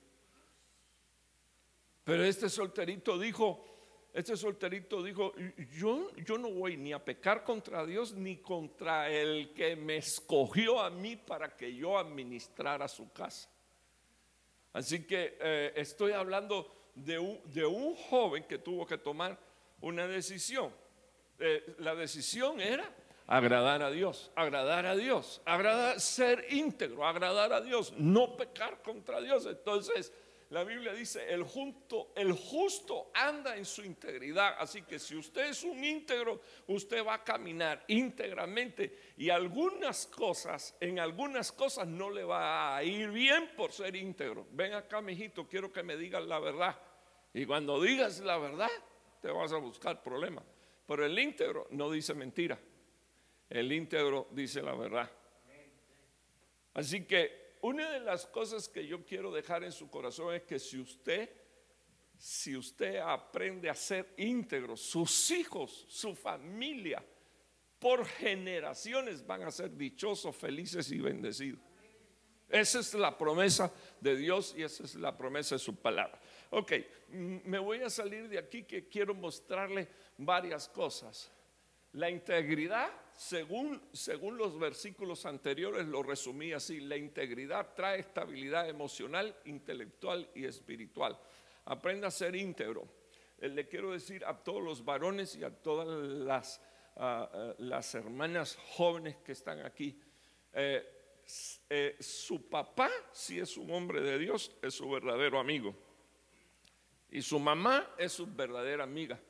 [2.05, 3.65] Pero este solterito dijo,
[4.13, 5.35] este solterito dijo,
[5.77, 10.81] yo, yo no voy ni a pecar contra Dios ni contra el que me escogió
[10.81, 13.51] a mí para que yo administrara su casa.
[14.73, 19.39] Así que eh, estoy hablando de de un joven que tuvo que tomar
[19.81, 20.73] una decisión.
[21.39, 22.91] Eh, la decisión era
[23.27, 25.43] agradar a Dios, agradar a Dios,
[25.99, 29.47] ser íntegro, agradar a Dios, no pecar contra Dios.
[29.47, 30.13] Entonces,
[30.51, 31.45] la Biblia dice, el
[32.15, 34.55] el justo anda en su integridad.
[34.59, 40.77] Así que si usted es un íntegro, usted va a caminar íntegramente y algunas cosas,
[40.79, 44.47] en algunas cosas no le va a ir bien por ser íntegro.
[44.53, 46.79] Ven acá, mijito, quiero que me digas la verdad.
[47.35, 48.71] Y cuando digas la verdad,
[49.21, 50.45] te vas a buscar problemas.
[50.87, 52.59] Pero el íntegro no dice mentira.
[53.49, 55.11] El íntegro dice la verdad.
[56.75, 60.59] Así que una de las cosas que yo quiero dejar en su corazón es que
[60.59, 61.31] si usted,
[62.17, 67.05] si usted aprende a ser íntegro, sus hijos, su familia,
[67.79, 71.61] por generaciones van a ser dichosos, felices y bendecidos.
[72.49, 76.21] Esa es la promesa de Dios y esa es la promesa de su palabra.
[76.51, 76.73] Ok,
[77.09, 81.33] me voy a salir de aquí que quiero mostrarle varias cosas.
[81.93, 86.81] La integridad, según, según los versículos anteriores, lo resumí así.
[86.81, 91.19] La integridad trae estabilidad emocional, intelectual y espiritual.
[91.65, 92.87] Aprenda a ser íntegro.
[93.39, 96.61] Eh, le quiero decir a todos los varones y a todas las,
[97.59, 99.99] las hermanas jóvenes que están aquí,
[100.53, 100.97] eh,
[101.69, 105.75] eh, su papá, si es un hombre de Dios, es su verdadero amigo.
[107.11, 109.21] Y su mamá es su verdadera amiga.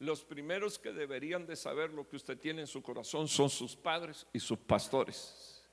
[0.00, 3.76] Los primeros que deberían de saber lo que usted tiene en su corazón son sus
[3.76, 5.64] padres y sus pastores.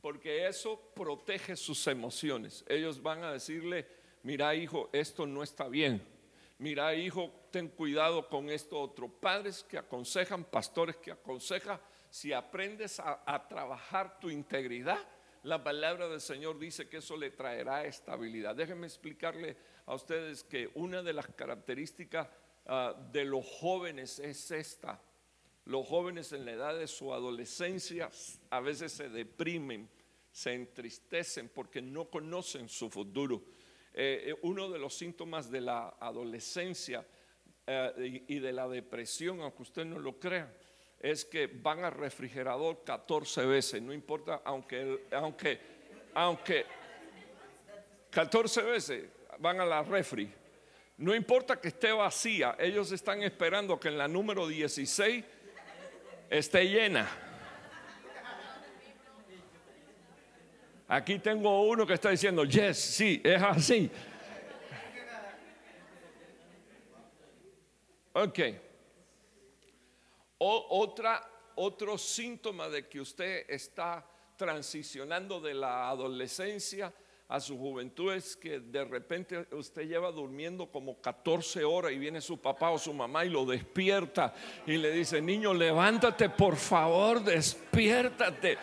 [0.00, 2.64] Porque eso protege sus emociones.
[2.68, 3.86] Ellos van a decirle,
[4.22, 6.06] mira hijo, esto no está bien.
[6.58, 9.08] Mira hijo, ten cuidado con esto otro.
[9.08, 14.98] Padres que aconsejan, pastores que aconsejan, si aprendes a, trabajar tu integridad,
[15.42, 18.54] la palabra del Señor dice que eso le traerá estabilidad.
[18.54, 22.28] Déjenme explicarle a ustedes que una de las características
[22.66, 25.00] ah, de los jóvenes es esta.
[25.64, 28.10] Los jóvenes en la edad de su adolescencia
[28.50, 29.88] a veces se deprimen,
[30.30, 33.42] se entristecen porque no conocen su futuro.
[33.94, 37.06] Eh, eh, uno de los síntomas de la adolescencia
[37.66, 40.54] eh, y de la depresión, aunque usted no lo crea,
[41.00, 45.60] es que van al refrigerador 14 veces, no importa, aunque, aunque,
[46.14, 46.64] aunque
[48.10, 50.32] 14 veces van a la refri,
[50.98, 55.24] no importa que esté vacía, ellos están esperando que en la número 16
[56.30, 57.08] esté llena.
[60.88, 63.90] Aquí tengo uno que está diciendo, yes, sí, es así.
[68.12, 68.38] Ok.
[70.38, 76.92] Otra, otro síntoma de que usted está transicionando de la adolescencia
[77.28, 82.20] a su juventud es que de repente usted lleva durmiendo como 14 horas y viene
[82.20, 84.34] su papá o su mamá y lo despierta
[84.66, 88.58] y le dice, niño, levántate, por favor, despiértate.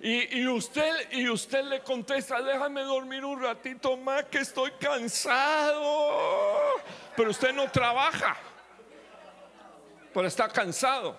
[0.00, 6.12] Y, usted, y usted le contesta, déjame dormir un ratito más que estoy cansado.
[7.16, 8.36] Pero usted no trabaja
[10.12, 11.16] pero está cansado.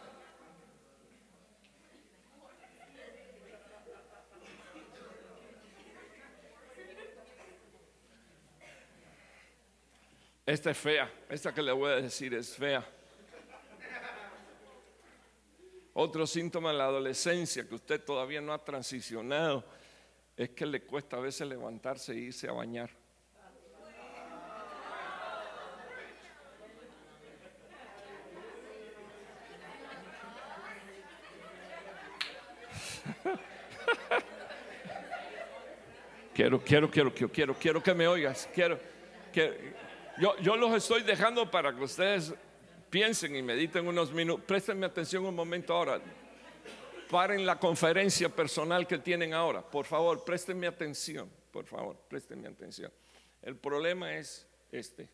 [10.49, 12.83] Esta es fea, esta que le voy a decir es fea.
[15.93, 19.63] Otro síntoma de la adolescencia que usted todavía no ha transicionado
[20.35, 22.89] es que le cuesta a veces levantarse e irse a bañar.
[36.33, 38.49] quiero, quiero, quiero, quiero, quiero, quiero que me oigas.
[38.51, 38.79] Quiero,
[39.31, 39.88] que
[40.19, 42.33] yo, los estoy dejando para que ustedes
[42.89, 44.45] piensen y mediten unos minutos.
[44.45, 46.01] Préstenme atención un momento ahora.
[47.09, 49.61] Paren la conferencia personal que tienen ahora.
[49.61, 51.29] Por favor, préstenme atención.
[51.51, 52.91] Por favor, préstenme atención.
[53.41, 55.09] El problema es este.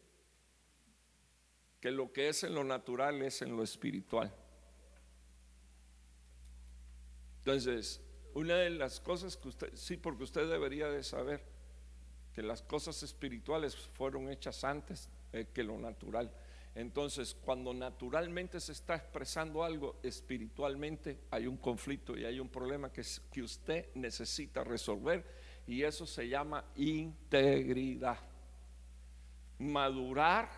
[1.80, 4.34] Que lo que es en lo natural es en lo espiritual.
[7.40, 8.02] Entonces,
[8.34, 11.55] una de las cosas que usted, sí, porque usted debería de saber
[12.36, 16.30] que las cosas espirituales fueron hechas antes eh, que lo natural.
[16.76, 22.92] Entonces, cuando naturalmente se está expresando algo, espiritualmente hay un conflicto y hay un problema
[22.92, 25.24] que, que usted necesita resolver
[25.66, 28.20] y eso se llama integridad.
[29.60, 30.50] Madurar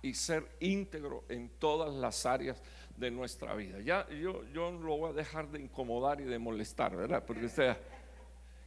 [0.00, 2.62] y ser íntegro en todas las áreas
[2.96, 3.80] de nuestra vida.
[3.80, 7.24] Ya yo, yo lo voy a dejar de incomodar y de molestar, ¿verdad?
[7.26, 7.76] Porque usted,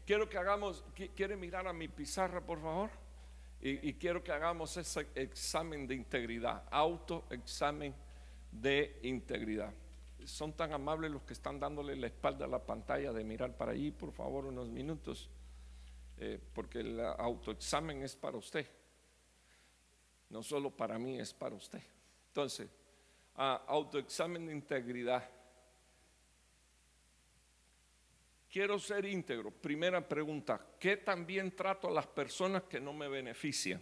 [0.09, 0.83] quiero que hagamos,
[1.15, 2.89] ¿quiere mirar a mi pizarra, por favor?
[3.61, 7.93] Y, quiero que hagamos ese examen de integridad, autoexamen
[8.51, 9.71] de integridad.
[10.25, 13.73] Son tan amables los que están dándole la espalda a la pantalla de mirar para
[13.73, 15.29] allí, por favor, unos minutos,
[16.17, 18.65] eh, porque el autoexamen es para usted,
[20.31, 21.83] no solo para mí, es para usted.
[22.29, 22.67] Entonces,
[23.35, 25.29] autoexamen de integridad.
[28.49, 29.51] Quiero ser íntegro.
[29.51, 33.79] Primera pregunta, ¿qué también trato a las personas que no me benefician?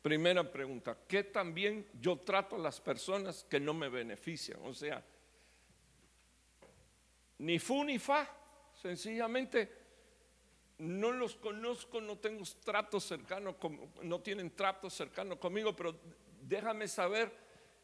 [0.00, 4.60] Primera pregunta, ¿qué también yo trato a las personas que no me benefician?
[4.62, 5.04] O sea,
[7.38, 8.28] ni fu ni fa.
[8.80, 9.72] Sencillamente
[10.78, 13.56] no los conozco, no tengo trato cercano,
[14.02, 15.98] no tienen trato cercano conmigo, pero
[16.40, 17.32] déjame saber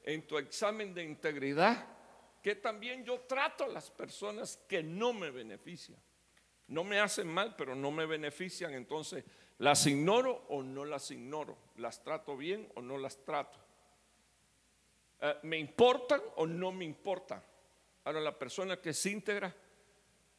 [0.04, 2.03] en tu examen de integridad
[2.44, 5.98] que también yo trato a las personas que no me benefician.
[6.68, 9.24] No me hacen mal, pero no me benefician, entonces
[9.56, 13.58] las ignoro o no las ignoro, las trato bien o no las trato.
[15.22, 17.42] Eh, ¿Me importan o no me importan?
[18.04, 19.54] Ahora la persona que es íntegra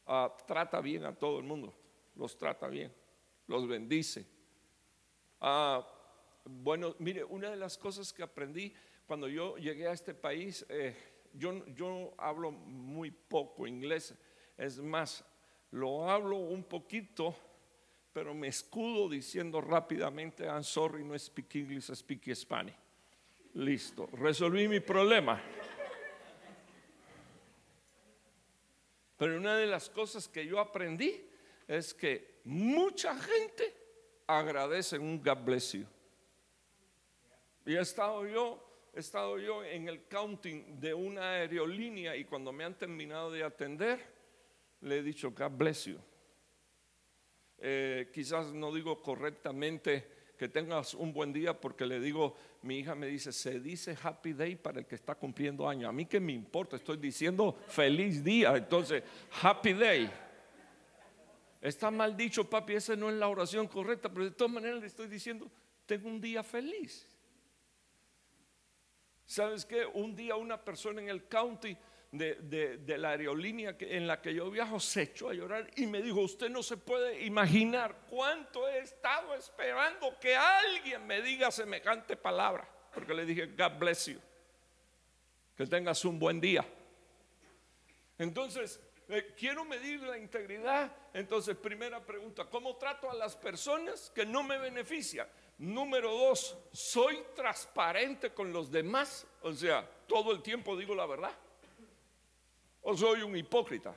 [0.06, 1.74] ah, trata bien a todo el mundo
[2.16, 2.93] los trata bien,
[3.47, 4.26] los bendice.
[5.41, 5.86] Ah,
[6.45, 8.74] bueno, mire, una de las cosas que aprendí
[9.06, 10.95] cuando yo llegué a este país, eh,
[11.38, 14.13] yo, yo hablo muy poco inglés,
[14.57, 15.23] es más,
[15.71, 17.36] lo hablo un poquito,
[18.13, 22.75] pero me escudo diciendo rápidamente, I'm sorry, no speak English, I speak Spanish.
[23.53, 25.41] Listo, resolví mi problema.
[29.17, 31.25] Pero una de las cosas que yo aprendí
[31.67, 33.73] es que mucha gente
[34.27, 35.86] agradece un God bless you.
[37.65, 38.64] Y he estado yo,
[38.96, 43.43] he estado yo en el counting de una aerolínea y cuando me han terminado de
[43.43, 44.00] atender,
[44.82, 45.98] le he dicho God bless you.
[47.58, 52.96] Eh, quizás no digo correctamente que tengas un buen día porque le digo, mi hija
[52.96, 55.89] me dice, se dice happy day para el que está cumpliendo años.
[55.89, 58.56] A mí que me importa, estoy diciendo feliz día.
[58.56, 59.04] Entonces,
[59.41, 60.12] happy day.
[61.60, 64.88] Está mal dicho, papi, esa no es la oración correcta, pero de todas maneras le
[64.88, 65.52] estoy diciendo,
[65.86, 67.14] tengo un día feliz.
[69.26, 69.86] ¿Sabes qué?
[69.86, 71.76] Un día una persona en el county
[72.11, 76.21] de, la aerolínea en la que yo viajo se echó a llorar y me dijo,
[76.21, 82.69] usted no se puede imaginar cuánto he estado esperando que alguien me diga semejante palabra.
[82.93, 84.19] Porque le dije, God bless you.
[85.57, 86.65] Que tengas un buen día.
[88.17, 90.91] Entonces, eh, quiero medir la integridad.
[91.13, 95.28] Entonces, primera pregunta, ¿cómo trato a las personas que no me benefician?
[95.58, 99.26] Número dos, ¿soy transparente con los demás?
[99.41, 101.32] O sea, todo el tiempo digo la verdad.
[102.82, 103.95] ¿O soy un hipócrita?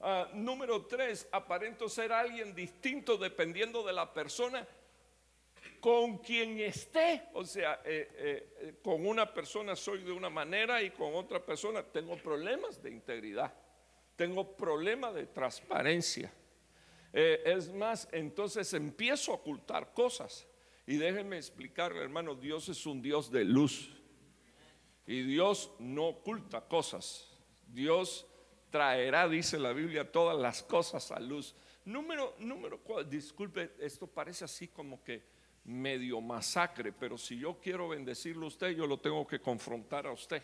[0.00, 4.66] Ah, número tres, aparento ser alguien distinto dependiendo de la persona
[5.80, 7.22] con quien esté.
[7.32, 11.82] O sea, eh, eh, con una persona soy de una manera y con otra persona
[11.82, 13.52] tengo problemas de integridad,
[14.14, 16.32] tengo problemas de transparencia.
[17.16, 20.48] Eh, es más, entonces empiezo a ocultar cosas.
[20.84, 23.88] Y déjenme explicarle, hermano, Dios es un Dios de luz.
[25.06, 27.30] Y Dios no oculta cosas.
[27.68, 28.26] Dios
[28.68, 31.54] traerá, dice la Biblia, todas las cosas a luz.
[31.84, 35.22] Número, número, disculpe, esto parece así como que
[35.64, 40.12] medio masacre, pero si yo quiero bendecirlo a usted, yo lo tengo que confrontar a
[40.12, 40.42] usted.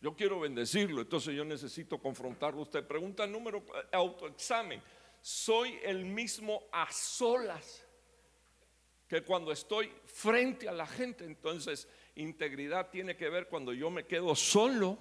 [0.00, 2.84] Yo quiero bendecirlo, entonces yo necesito confrontarlo a usted.
[2.84, 4.82] Pregunta número, eh, autoexamen.
[5.22, 7.86] ¿Soy el mismo a solas
[9.08, 11.24] que cuando estoy frente a la gente?
[11.24, 14.98] Entonces, integridad tiene que ver cuando yo me quedo solo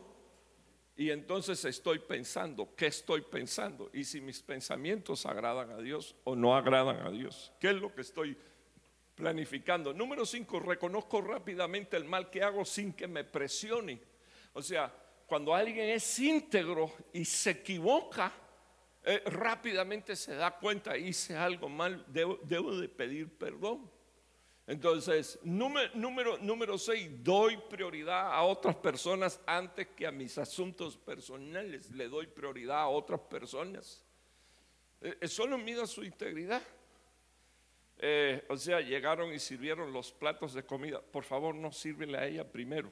[0.96, 3.90] y entonces estoy pensando, ¿qué estoy pensando?
[3.92, 7.52] Y si mis pensamientos agradan a Dios o no agradan a Dios.
[7.60, 8.38] ¿Qué es lo que estoy
[9.22, 9.94] planificando.
[9.94, 14.02] Número cinco, reconozco rápidamente el mal que hago sin que me presione.
[14.54, 14.92] O sea,
[15.28, 18.34] cuando alguien es íntegro y se equivoca,
[19.04, 22.38] eh, rápidamente se da cuenta, hice algo mal, debo,
[22.78, 23.90] de pedir perdón.
[24.68, 30.96] Entonces, número, número, número seis, doy prioridad a otras personas antes que a mis asuntos
[30.98, 31.92] personales.
[31.92, 34.06] Le doy prioridad a otras personas.
[35.02, 36.62] Eh, solo mido su integridad.
[38.04, 41.02] Eh, o sea, llegaron y sirvieron los platos de comida.
[41.02, 42.92] Por favor, no sírvele a ella primero.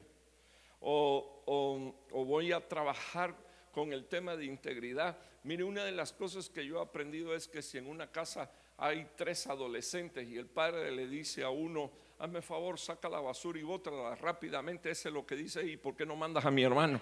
[0.80, 3.34] O, voy a trabajar
[3.72, 5.16] con el tema de integridad.
[5.44, 8.50] Mire, una de las cosas que yo he aprendido es que si en una casa
[8.76, 13.58] hay tres adolescentes y el padre le dice a uno, hazme favor, saca la basura
[13.58, 16.62] y bótala rápidamente, ese es lo que dice, ¿y por qué no mandas a mi
[16.62, 17.00] hermano?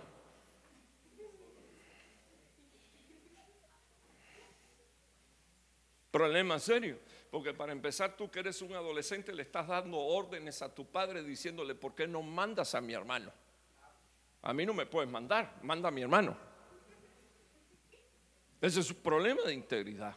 [6.10, 6.98] Problema serio.
[7.30, 11.22] Porque para empezar, tú que eres un adolescente le estás dando órdenes a tu padre
[11.22, 13.30] diciéndole, ¿por qué no mandas a mi hermano?
[14.42, 16.47] A mí no me puedes mandar, manda a mi hermano.
[18.60, 20.16] Ese es un problema de integridad.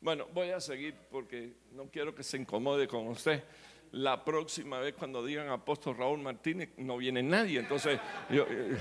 [0.00, 3.44] Bueno, voy a seguir porque no quiero que se incomode con usted.
[3.92, 7.60] La próxima vez cuando digan apóstol Raúl Martínez, no viene nadie.
[7.60, 8.76] Entonces, eh,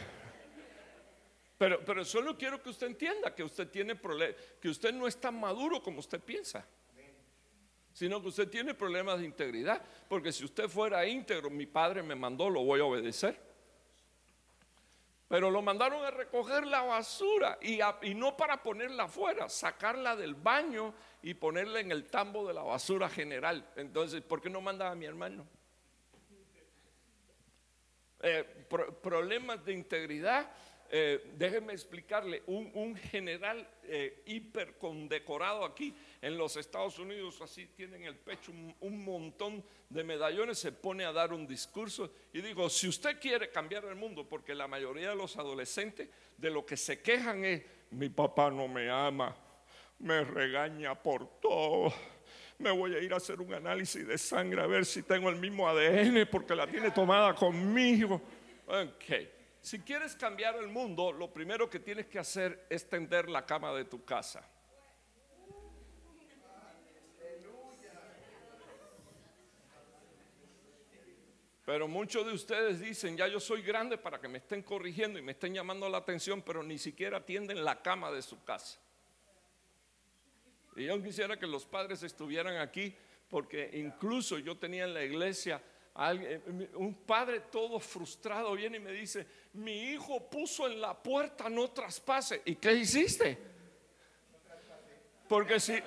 [1.60, 5.18] pero, pero solo quiero que usted entienda que usted tiene problemas, que usted no es
[5.18, 6.66] tan maduro como usted piensa,
[7.94, 9.80] sino que usted tiene problemas de integridad.
[10.10, 13.51] Porque si usted fuera íntegro, mi padre me mandó, lo voy a obedecer.
[15.32, 17.80] Pero lo mandaron a recoger la basura y,
[18.14, 23.08] no para ponerla afuera, sacarla del baño y ponerla en el tambo de la basura
[23.08, 23.66] general.
[23.78, 25.48] Entonces, ¿por qué no mandaba a mi hermano?
[28.22, 28.44] Eh,
[29.02, 30.52] problemas de integridad.
[30.90, 37.98] Eh, déjeme explicarle, un, general eh, hiper condecorado aquí en los Estados Unidos, así tiene
[37.98, 42.70] en el pecho un, montón de medallones, se pone a dar un discurso y digo,
[42.70, 46.78] si usted quiere cambiar el mundo, porque la mayoría de los adolescentes de lo que
[46.78, 49.36] se quejan es, mi papá no me ama,
[50.00, 51.92] me regaña por todo
[52.62, 55.38] me voy a ir a hacer un análisis de sangre a ver si tengo el
[55.38, 58.22] mismo ADN porque la tiene tomada conmigo.
[58.68, 59.28] Ok,
[59.60, 63.74] si quieres cambiar el mundo, lo primero que tienes que hacer es tender la cama
[63.74, 64.48] de tu casa.
[71.72, 75.22] Pero muchos de ustedes dicen, ya yo soy grande para que me estén corrigiendo y
[75.22, 78.78] me estén llamando la atención, pero ni siquiera tienden la cama de su casa.
[80.76, 82.94] Y yo quisiera que los padres estuvieran aquí,
[83.30, 85.64] porque incluso yo tenía en la iglesia
[86.74, 91.72] un padre todo frustrado viene y me dice, mi hijo puso en la puerta no
[91.72, 92.42] traspase.
[92.44, 93.38] ¿Y qué hiciste?
[95.30, 95.82] Porque si,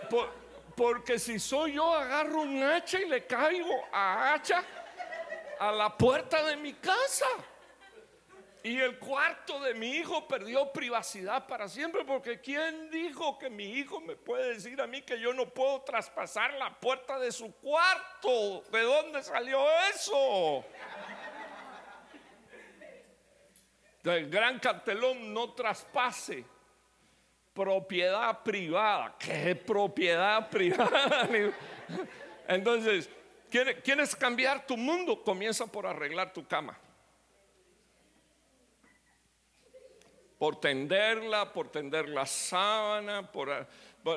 [0.75, 4.65] porque si soy yo, agarro un hacha y le caigo a hacha
[5.59, 7.27] a la puerta de mi casa.
[8.63, 13.65] Y el cuarto de mi hijo perdió privacidad para siempre, porque ¿quién dijo que mi
[13.65, 17.55] hijo me puede decir a mí que yo no puedo traspasar la puerta de su
[17.57, 18.63] cuarto?
[18.73, 20.65] ¿De dónde salió eso?
[24.03, 26.47] El gran cartelón no traspase
[27.53, 29.15] propiedad privada.
[29.19, 31.29] ¿Qué propiedad privada?
[32.49, 33.11] Entonces,
[33.83, 35.23] ¿quieres cambiar tu mundo?
[35.23, 36.79] Comienza por arreglar tu cama.
[40.45, 43.67] por tenderla, por tender la sábana, por,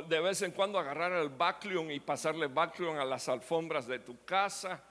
[0.10, 4.26] de vez en cuando agarrar el vacuum y pasarle vacuum a las alfombras de tu
[4.26, 4.84] casa.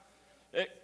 [0.51, 0.81] Eh,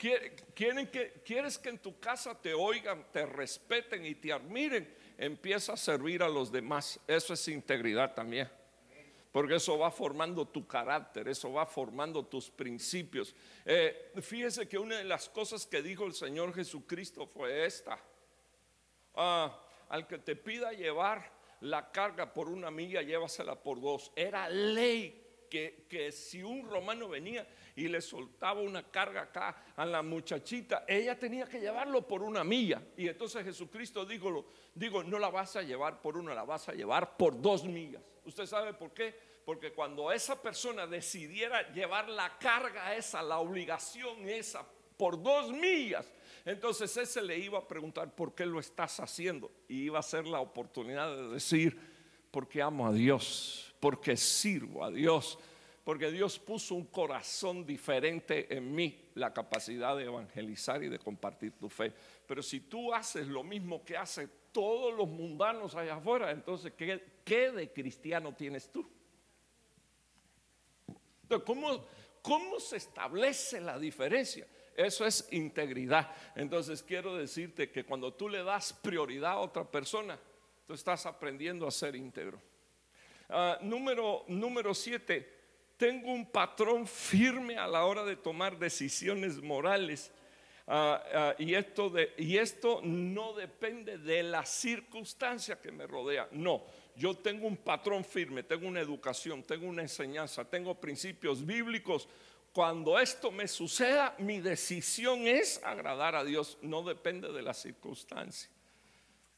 [0.54, 4.94] quieren que, ¿Quieres que en tu casa te oigan, te respeten y te admiren?
[5.18, 7.00] Empieza a servir a los demás.
[7.08, 8.48] Eso es integridad también.
[9.34, 13.36] Porque eso va formando tu carácter, eso va formando tus principios.
[13.66, 18.00] Eh, fíjese que una de las cosas que dijo el Señor Jesucristo fue esta.
[19.16, 19.60] Ah,
[19.90, 21.32] al que te pida llevar
[21.62, 24.12] la carga por una milla, llévasela por dos.
[24.16, 25.23] Era ley
[25.54, 31.18] que, si un romano venía y le soltaba una carga acá a la muchachita, ella
[31.18, 32.82] tenía que llevarlo por una milla.
[32.98, 36.74] Y entonces Jesucristo dijo, digo, no la vas a llevar por una, la vas a
[36.74, 38.02] llevar por dos millas.
[38.26, 39.14] ¿Usted sabe por qué?
[39.46, 44.66] Porque cuando esa persona decidiera llevar la carga esa, la obligación esa,
[44.98, 46.12] por dos millas,
[46.46, 49.52] entonces ese le iba a preguntar, ¿por qué lo estás haciendo?
[49.68, 51.78] Y iba a ser la oportunidad de decir,
[52.32, 55.38] porque amo a Dios, porque sirvo a Dios,
[55.84, 61.52] porque Dios puso un corazón diferente en mí, la capacidad de evangelizar y de compartir
[61.60, 61.94] tu fe.
[62.26, 67.52] Pero si tú haces lo mismo que hacen todos los mundanos allá afuera, entonces, ¿qué,
[67.52, 68.90] de cristiano tienes tú?
[71.24, 71.86] Entonces, ¿cómo,
[72.22, 74.48] ¿cómo se establece la diferencia?
[74.78, 76.10] Eso es integridad.
[76.38, 80.18] Entonces quiero decirte que cuando tú le das prioridad a otra persona,
[80.66, 82.53] tú estás aprendiendo a ser íntegro.
[83.30, 85.28] Ah, número, número siete,
[85.78, 90.12] tengo un patrón firme a la hora de tomar decisiones morales.
[90.68, 96.28] Ah, ah, y, esto de, y esto no depende de la circunstancia que me rodea.
[96.32, 96.64] No,
[96.96, 102.08] yo tengo un patrón firme, tengo una educación, tengo una enseñanza, tengo principios bíblicos
[102.54, 106.60] cuando esto me suceda, mi decisión es agradar a Dios.
[106.62, 108.48] No depende de la circunstancia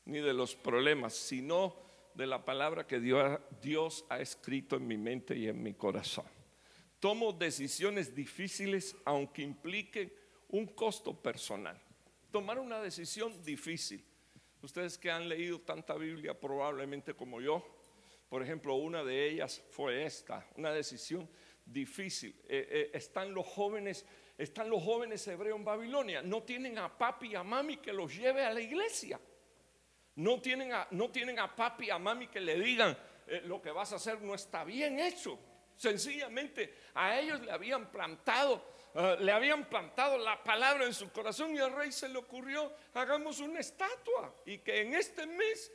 [0.04, 1.76] ni de los problemas, sino
[2.16, 6.26] de la palabra que Dios, ha escrito en mi mente y en mi corazón.
[7.00, 10.12] Tomo decisiones difíciles aunque impliquen
[10.50, 11.80] un costo personal.
[12.32, 14.04] Tomar una decisión difícil.
[14.62, 17.64] Ustedes que han leído tanta Biblia probablemente como yo,
[18.30, 21.30] por ejemplo, una de ellas fue esta, una decisión
[21.66, 22.36] difícil.
[22.48, 24.06] Eh, eh, están los jóvenes,
[24.38, 26.22] están los jóvenes hebreos en Babilonia.
[26.22, 29.20] No tienen a papi y a mami que los lleve a la iglesia.
[30.16, 32.98] No tienen a, no tienen a papi y a mami que le digan
[33.28, 35.38] eh, lo que vas a hacer no está bien hecho.
[35.76, 38.64] Sencillamente a ellos le habían plantado,
[39.20, 43.42] le habían plantado la palabra en su corazón y al rey se le ocurrió hagamos
[43.42, 45.70] una estatua y que en este mes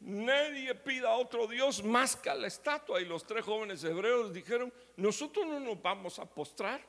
[0.00, 3.00] Nadie pida a otro Dios más que a la estatua.
[3.00, 6.80] Y los tres jóvenes hebreos dijeron, nosotros no nos vamos a postrar.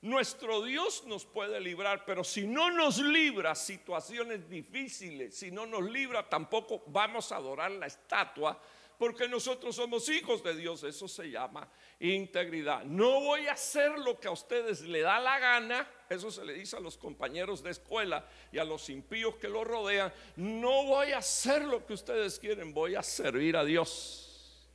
[0.00, 5.90] Nuestro Dios nos puede librar, pero si no nos libra situaciones difíciles, si no nos
[5.90, 8.60] libra, tampoco vamos a adorar la estatua,
[8.96, 10.84] porque nosotros somos hijos de Dios.
[10.84, 11.68] Eso se llama
[11.98, 12.84] integridad.
[12.84, 15.88] No voy a hacer lo que a ustedes le da la gana.
[16.08, 19.64] Eso se le dice a los compañeros de escuela y a los impíos que lo
[19.64, 20.12] rodean.
[20.36, 24.68] No voy a hacer lo que ustedes quieren, voy a servir a Dios.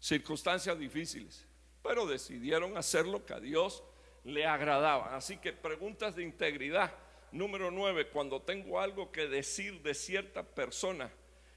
[0.00, 1.46] Circunstancias difíciles,
[1.82, 3.82] pero decidieron hacer lo que a Dios
[4.24, 5.14] le agradaban.
[5.14, 6.92] Así que preguntas de integridad.
[7.30, 11.10] Número nueve, cuando tengo algo que decir de cierta persona,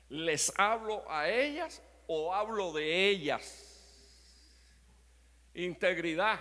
[0.10, 3.72] ¿les hablo a ellas o hablo de ellas?
[5.54, 6.40] Integridad.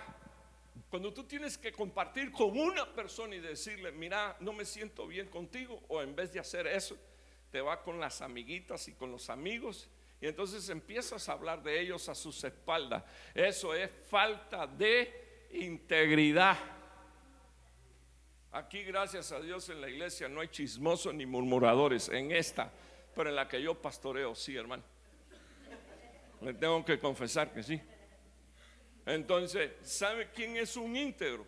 [0.89, 5.27] Cuando tú tienes que compartir con una persona y decirle, mira, no me siento bien
[5.27, 6.97] contigo, o en vez de hacer eso,
[7.51, 9.89] te va con las amiguitas y con los amigos,
[10.21, 13.03] y entonces empiezas a hablar de ellos a sus espaldas.
[13.33, 15.24] Eso es falta de
[15.63, 16.57] integridad.
[18.51, 22.09] Aquí, gracias a Dios, en la iglesia no hay chismosos ni murmuradores.
[22.09, 22.71] En esta,
[23.15, 24.83] pero en la que yo pastoreo, sí, hermano.
[26.41, 27.81] Le tengo que confesar que sí.
[29.05, 31.45] Entonces, ¿sabe quién es un íntegro?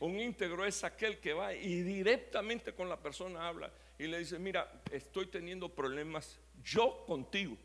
[0.00, 4.38] Un íntegro es aquel que va y directamente con la persona habla y le dice,
[4.38, 7.56] mira, estoy teniendo problemas yo contigo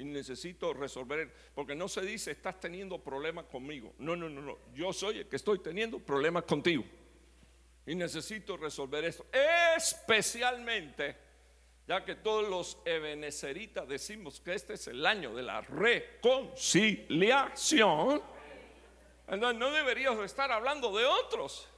[0.00, 3.92] y necesito resolver, porque no se dice estás teniendo problemas conmigo.
[3.98, 4.56] No, no, no, no.
[4.74, 6.82] Yo soy el que estoy teniendo problemas contigo
[7.86, 9.26] y necesito resolver esto.
[9.76, 11.16] Especialmente,
[11.86, 18.22] ya que todos los ebeneceritas decimos que este es el año de la reconciliación.
[19.28, 21.68] Entonces no deberías estar hablando de otros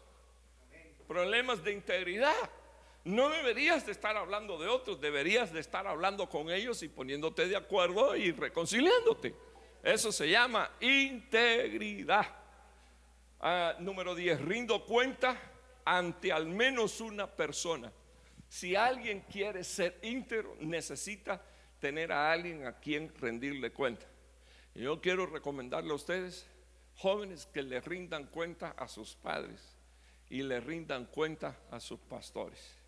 [1.09, 2.51] problemas de integridad.
[3.05, 7.49] No deberías de estar hablando de otros, deberías de estar hablando con ellos y poniéndote
[7.49, 9.35] de acuerdo y reconciliándote.
[9.83, 12.27] Eso se llama integridad.
[13.41, 15.37] Ah, número 10, rindo cuenta
[15.85, 17.93] ante al menos una persona.
[18.49, 21.43] Si alguien quiere ser íntegro, necesita
[21.81, 24.07] tener a alguien a quien rendirle cuenta.
[24.75, 26.47] Yo quiero recomendarle a ustedes,
[26.97, 29.77] jóvenes, que le rindan cuenta a sus padres
[30.31, 32.82] y le rindan cuenta a sus pastores.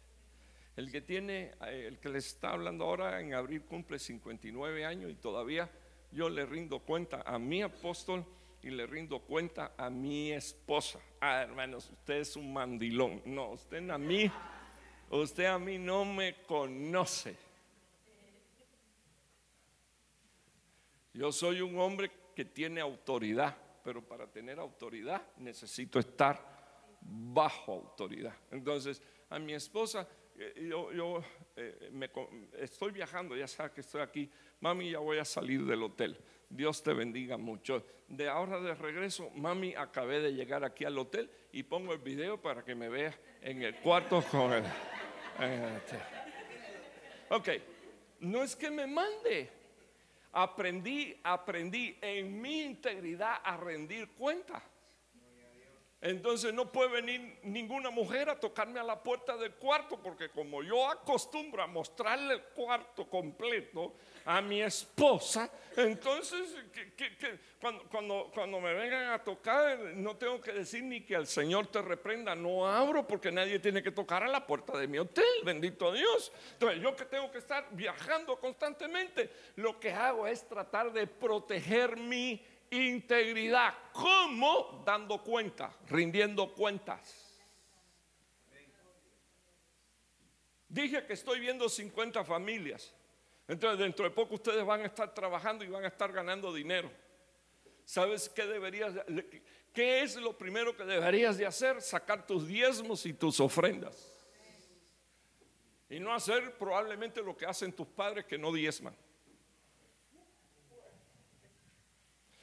[0.77, 5.11] El que tiene, eh, el que les está hablando ahora en abril cumple 59 años
[5.11, 5.71] y todavía
[6.11, 8.25] yo le rindo cuenta a mi apóstol
[8.63, 10.99] y le rindo cuenta a mi esposa.
[11.21, 13.23] Ah, hermanos, usted es un mandilón.
[13.25, 14.31] No, usted a mí,
[15.11, 17.37] usted a mí no me conoce.
[21.13, 28.35] Yo soy un hombre que tiene autoridad, pero para tener autoridad necesito estar bajo autoridad.
[28.51, 29.01] Entonces,
[29.31, 31.23] a mi esposa eh, yo,
[31.57, 32.11] eh, me,
[32.59, 34.31] estoy viajando, ya sabes que estoy aquí,
[34.61, 36.19] mami, ya voy a salir del hotel.
[36.49, 37.85] Dios te bendiga mucho.
[38.09, 42.41] De ahora de regreso, mami, acabé de llegar aquí al hotel y pongo el video
[42.41, 44.65] para que me vea en el cuarto con él.
[45.41, 45.99] Este.
[47.31, 47.49] Ok,
[48.21, 49.51] no es que me mande.
[50.33, 54.63] Aprendí, aprendí en mi integridad a rendir cuenta.
[56.05, 60.63] Entonces no puede venir ninguna mujer a tocarme a la puerta del cuarto porque como
[60.63, 63.95] yo acostumbro a mostrarle el cuarto completo
[64.27, 66.57] a mi esposa, entonces
[67.89, 71.81] cuando, cuando, me vengan a tocar no tengo que decir ni que el Señor te
[71.81, 75.91] reprenda, no abro porque nadie tiene que tocar a la puerta de mi hotel, bendito
[75.91, 76.31] Dios.
[76.53, 81.97] Entonces yo que tengo que estar viajando constantemente, lo que hago es tratar de proteger
[81.97, 82.45] mi
[82.75, 83.75] integridad.
[83.93, 84.83] ¿Cómo?
[84.85, 87.35] Dando cuenta, rindiendo cuentas.
[90.69, 92.93] Dije que estoy viendo 50 familias.
[93.47, 96.91] Entonces dentro de poco ustedes van a estar trabajando y van a estar ganando dinero.
[97.85, 98.95] ¿Sabes qué deberías
[99.73, 101.83] qué es lo primero que deberías de hacer?
[101.83, 104.11] Sacar tus diezmos y tus ofrendas.
[105.91, 108.97] Y no hacer probablemente lo que hacen tus padres que no diezman.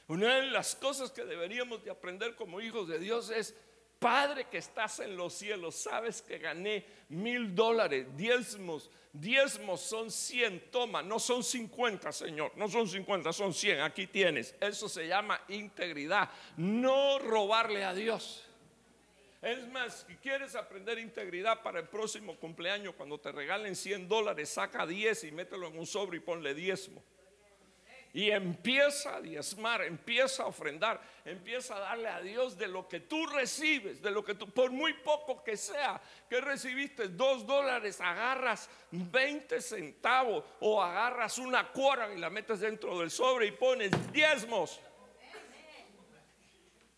[0.08, 3.54] Una de las cosas que deberíamos de aprender como hijos de Dios es,
[4.02, 10.60] Padre que estás en los cielos, sabes que gané mil dólares, diezmos, diezmos son cien,
[10.72, 14.56] toma, no son cincuenta, Señor, no son cincuenta, son cien, aquí tienes.
[14.60, 18.44] Eso se llama integridad, no robarle a Dios.
[19.40, 24.48] Es más, si quieres aprender integridad para el próximo cumpleaños, cuando te regalen 100 dólares,
[24.48, 27.02] saca 10 y mételo en un sobre y ponle diezmo
[28.14, 33.00] y empieza a diezmar, empieza a ofrendar, empieza a darle a Dios de lo que
[33.00, 38.00] tú recibes, de lo que tú, por muy poco que sea, que recibiste dos dólares,
[38.00, 43.90] agarras 20 centavos o agarras una cuora y la metes dentro del sobre y pones
[44.12, 44.78] diezmos.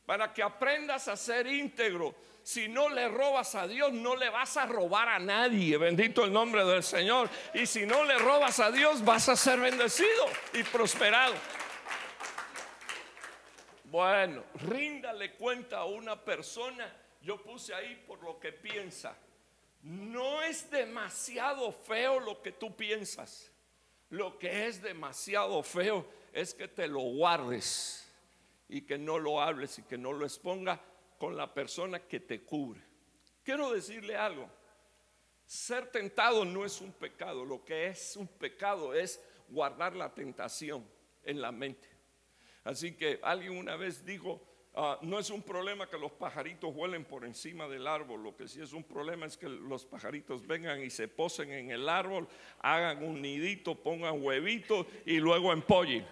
[0.05, 2.15] para que aprendas a ser íntegro.
[2.45, 5.79] Si no le robas a Dios, no le vas a robar a nadie.
[5.79, 7.31] Bendito el nombre del Señor.
[7.55, 11.35] Y si no le robas a Dios, vas a ser bendecido y prosperado.
[13.85, 16.95] Bueno, ríndale cuenta a una persona.
[17.23, 19.17] Yo puse ahí por lo que piensa.
[19.81, 23.51] No es demasiado feo lo que tú piensas.
[24.11, 28.07] Lo que es demasiado feo es que te lo guardes
[28.69, 30.79] y que no lo hables y que no lo exponga
[31.25, 32.83] con la persona que te cubre.
[33.43, 34.47] Quiero decirle algo.
[35.47, 37.47] Ser tentado no es un pecado.
[37.47, 40.87] Lo que es un pecado es guardar la tentación
[41.23, 41.89] en la mente.
[42.63, 44.39] Así que alguien una vez dijo,
[44.75, 48.47] ah, no es un problema que los pajaritos vuelen por encima del árbol, lo que
[48.47, 52.29] sí es un problema es que los pajaritos vengan y se posen en el árbol,
[52.59, 56.07] hagan un nidito, pongan huevitos y luego empollen.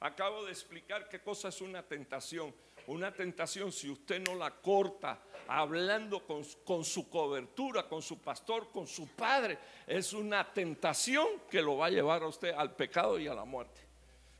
[0.00, 2.52] Acabo de explicar qué cosa es una tentación.
[2.88, 8.86] Una tentación, si usted no la corta hablando con, su cobertura, con su pastor, con
[8.86, 13.28] su padre, es una tentación que lo va a llevar a usted al pecado y
[13.28, 13.82] a la muerte.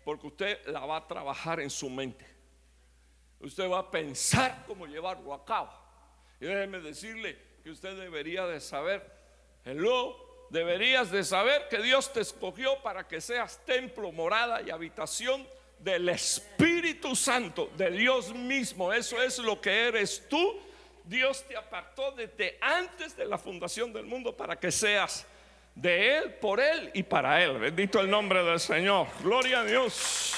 [0.03, 2.25] Porque usted la va a trabajar en su mente.
[3.41, 5.71] Usted va a pensar cómo llevarlo a cabo.
[6.41, 9.13] Y déjeme decirle que usted debería de saber,
[9.67, 15.47] hello, deberías de saber que Dios te escogió para que seas templo, morada y habitación
[15.81, 18.93] del Espíritu Santo, de Dios mismo.
[18.93, 20.61] Eso es lo que eres tú.
[21.05, 25.27] Dios te apartó desde antes de la fundación del mundo para que seas
[25.75, 27.59] de Él, por Él y para Él.
[27.59, 29.07] Bendito el nombre del Señor.
[29.23, 30.35] Gloria a Dios.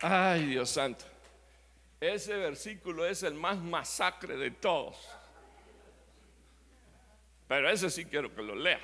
[0.00, 1.04] Ay, Dios santo.
[2.00, 5.08] Ese versículo es el más masacre de todos.
[7.48, 8.80] Pero ese sí quiero que lo lea.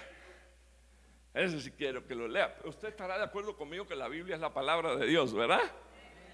[1.32, 2.56] Ese sí quiero que lo lea.
[2.64, 5.62] Usted estará de acuerdo conmigo que la Biblia es la palabra de Dios, ¿verdad?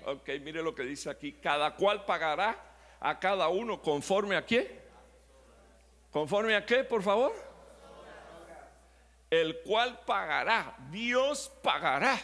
[0.07, 1.33] Ok, mire lo que dice aquí.
[1.33, 2.57] Cada cual pagará
[3.01, 4.81] a cada uno conforme a qué.
[6.11, 7.35] ¿Conforme a qué, por favor?
[9.29, 12.19] El cual pagará, Dios pagará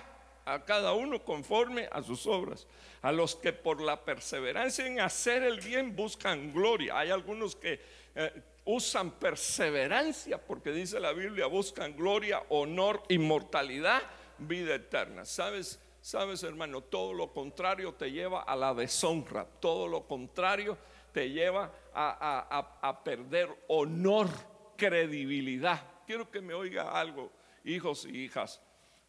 [0.44, 2.66] a cada uno conforme a sus obras.
[3.02, 6.98] A los que por la perseverancia en hacer el bien buscan gloria.
[6.98, 7.80] Hay algunos que
[8.14, 14.02] eh, usan perseverancia, porque dice la Biblia, buscan gloria, honor, inmortalidad,
[14.38, 15.24] vida eterna.
[15.24, 15.80] ¿Sabes?
[16.00, 20.76] Sabes, hermano, todo lo contrario te lleva a la deshonra, todo lo contrario
[21.12, 24.28] te lleva a, a perder honor,
[24.76, 25.80] credibilidad.
[26.06, 27.30] Quiero que me oiga algo,
[27.64, 28.60] hijos y hijas.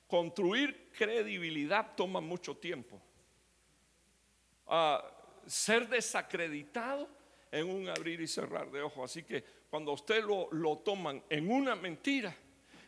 [0.07, 3.01] Construir credibilidad toma mucho tiempo.
[4.67, 5.03] Ah,
[5.45, 7.09] ser desacreditado
[7.53, 9.11] en un abrir y cerrar de ojos.
[9.11, 12.35] Así que cuando usted lo, lo toman en una mentira,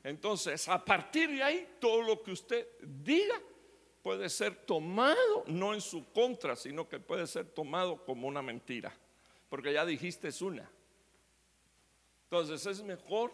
[0.03, 3.39] entonces a partir de ahí todo lo que usted diga
[4.01, 8.91] puede ser tomado no en su contra, sino que puede ser tomado como una mentira,
[9.49, 10.67] porque ya dijiste es una.
[12.23, 13.31] Entonces es mejor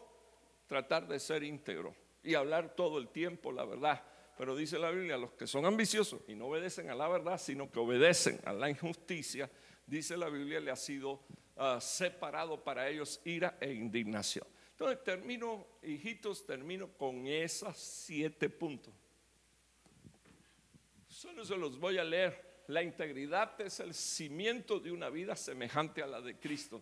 [0.67, 4.03] tratar de ser íntegro y hablar todo el tiempo la verdad.
[4.37, 7.71] Pero dice la Biblia, los que son ambiciosos y no obedecen a la verdad, sino
[7.71, 9.49] que obedecen a la injusticia,
[9.91, 11.21] dice la Biblia, le ha sido
[11.57, 14.47] ah, separado para ellos ira e indignación.
[14.71, 18.93] Entonces termino, hijitos, termino con esos siete puntos.
[21.07, 22.63] Solo se los voy a leer.
[22.67, 26.81] La integridad es el cimiento de una vida semejante a la de Cristo.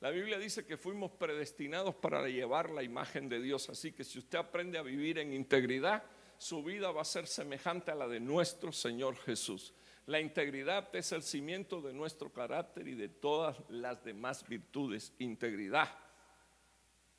[0.00, 3.70] La Biblia dice que fuimos predestinados para llevar la imagen de Dios.
[3.70, 6.04] Así que si usted aprende a vivir en integridad,
[6.36, 9.72] su vida va a ser semejante a la de nuestro Señor Jesús.
[10.06, 15.12] La integridad es el cimiento de nuestro carácter y de todas las demás virtudes.
[15.18, 15.88] Integridad.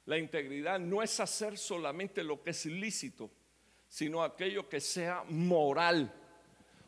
[0.05, 3.31] La integridad no es hacer solamente lo que es ilícito,
[3.88, 6.13] sino aquello que sea moral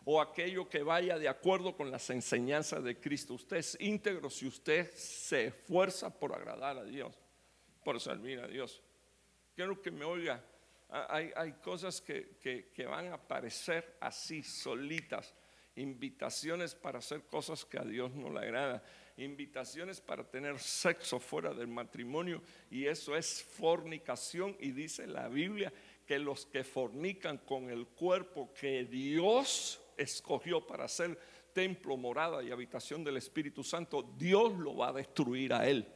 [0.04, 3.36] o aquello que vaya de acuerdo con las enseñanzas de Cristo.
[3.36, 7.18] Usted es íntegro si usted se esfuerza por agradar a Dios,
[7.86, 8.84] por servir a Dios.
[9.56, 10.44] Quiero que me oiga,
[10.90, 15.34] hay, cosas que, que van a aparecer así, solitas
[15.76, 18.84] invitaciones para hacer cosas que a Dios no le agrada,
[19.18, 25.72] invitaciones para tener sexo fuera del matrimonio y eso es fornicación y dice la Biblia
[26.06, 31.18] que los que fornican con el cuerpo que Dios escogió para ser
[31.54, 35.88] templo, morada y habitación del Espíritu Santo, Dios lo va a destruir a él.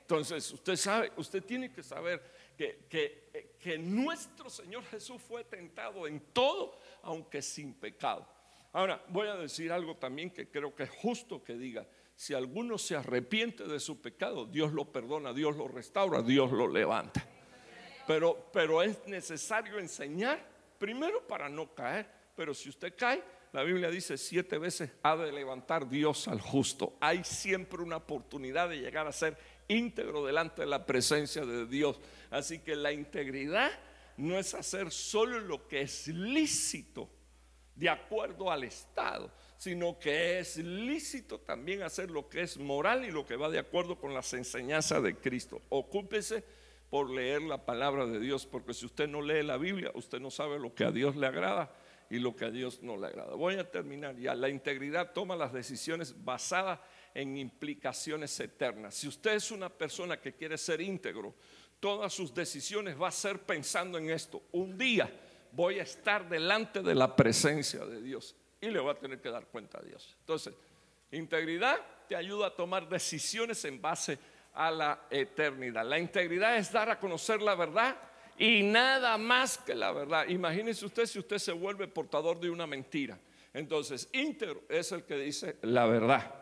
[0.00, 2.22] Entonces, usted sabe, usted tiene que saber
[2.56, 8.26] que, que, que nuestro Señor Jesús fue tentado en todo, aunque sin pecado.
[8.74, 11.86] Ahora, voy a decir algo también que creo que es justo que diga.
[12.16, 16.66] Si alguno se arrepiente de su pecado, Dios lo perdona, Dios lo restaura, Dios lo
[16.66, 17.24] levanta.
[18.04, 20.44] Pero, pero es necesario enseñar,
[20.76, 23.22] primero para no caer, pero si usted cae,
[23.52, 26.96] la Biblia dice siete veces ha de levantar Dios al justo.
[27.00, 32.00] Hay siempre una oportunidad de llegar a ser íntegro delante de la presencia de Dios.
[32.28, 33.70] Así que la integridad
[34.16, 37.08] no es hacer solo lo que es lícito
[37.74, 43.10] de acuerdo al Estado, sino que es lícito también hacer lo que es moral y
[43.10, 45.60] lo que va de acuerdo con las enseñanzas de Cristo.
[45.70, 46.44] Ocúpese
[46.90, 50.30] por leer la palabra de Dios, porque si usted no lee la Biblia, usted no
[50.30, 51.74] sabe lo que a Dios le agrada
[52.08, 53.34] y lo que a Dios no le agrada.
[53.34, 54.34] Voy a terminar ya.
[54.34, 56.78] La integridad toma las decisiones basadas
[57.12, 58.94] en implicaciones eternas.
[58.94, 61.34] Si usted es una persona que quiere ser íntegro,
[61.80, 64.42] todas sus decisiones va a ser pensando en esto.
[64.52, 65.10] Un día
[65.54, 69.30] voy a estar delante de la presencia de Dios y le voy a tener que
[69.30, 70.16] dar cuenta a Dios.
[70.20, 70.54] Entonces,
[71.10, 71.76] integridad
[72.08, 74.18] te ayuda a tomar decisiones en base
[74.54, 75.84] a la eternidad.
[75.84, 77.96] La integridad es dar a conocer la verdad
[78.38, 80.26] y nada más que la verdad.
[80.28, 83.18] Imagínese usted si usted se vuelve portador de una mentira.
[83.52, 86.34] Entonces, íntegro es el que dice la verdad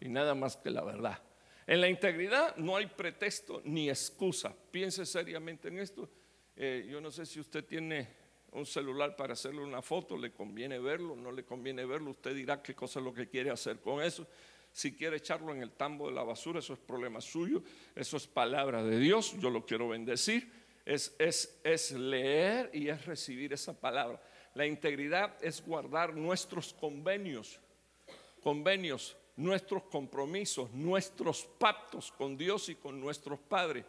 [0.00, 1.20] y nada más que la verdad.
[1.66, 4.54] En la integridad no hay pretexto ni excusa.
[4.70, 6.08] Piense seriamente en esto.
[6.54, 8.08] Eh, yo no sé si usted tiene
[8.56, 12.62] un celular para hacerle una foto, le conviene verlo, no le conviene verlo, usted dirá
[12.62, 14.26] qué cosa es lo que quiere hacer con eso.
[14.72, 17.62] Si quiere echarlo en el tambo de la basura, eso es problema suyo,
[17.94, 20.50] eso es palabra de Dios, yo lo quiero bendecir.
[20.84, 24.20] Es, es, es leer y es recibir esa palabra.
[24.54, 27.58] La integridad es guardar nuestros convenios,
[28.42, 33.84] convenios nuestros compromisos, nuestros pactos con Dios y con nuestros padres,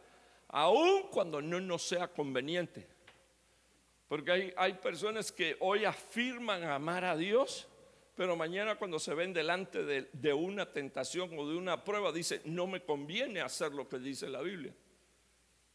[0.49, 2.96] aun cuando no nos sea conveniente.
[4.07, 7.67] Porque hay, hay personas que hoy afirman amar a Dios,
[8.15, 12.65] pero mañana cuando se ven delante de, una tentación o de una prueba, dice, no
[12.65, 14.73] me conviene hacer lo que dice la Biblia.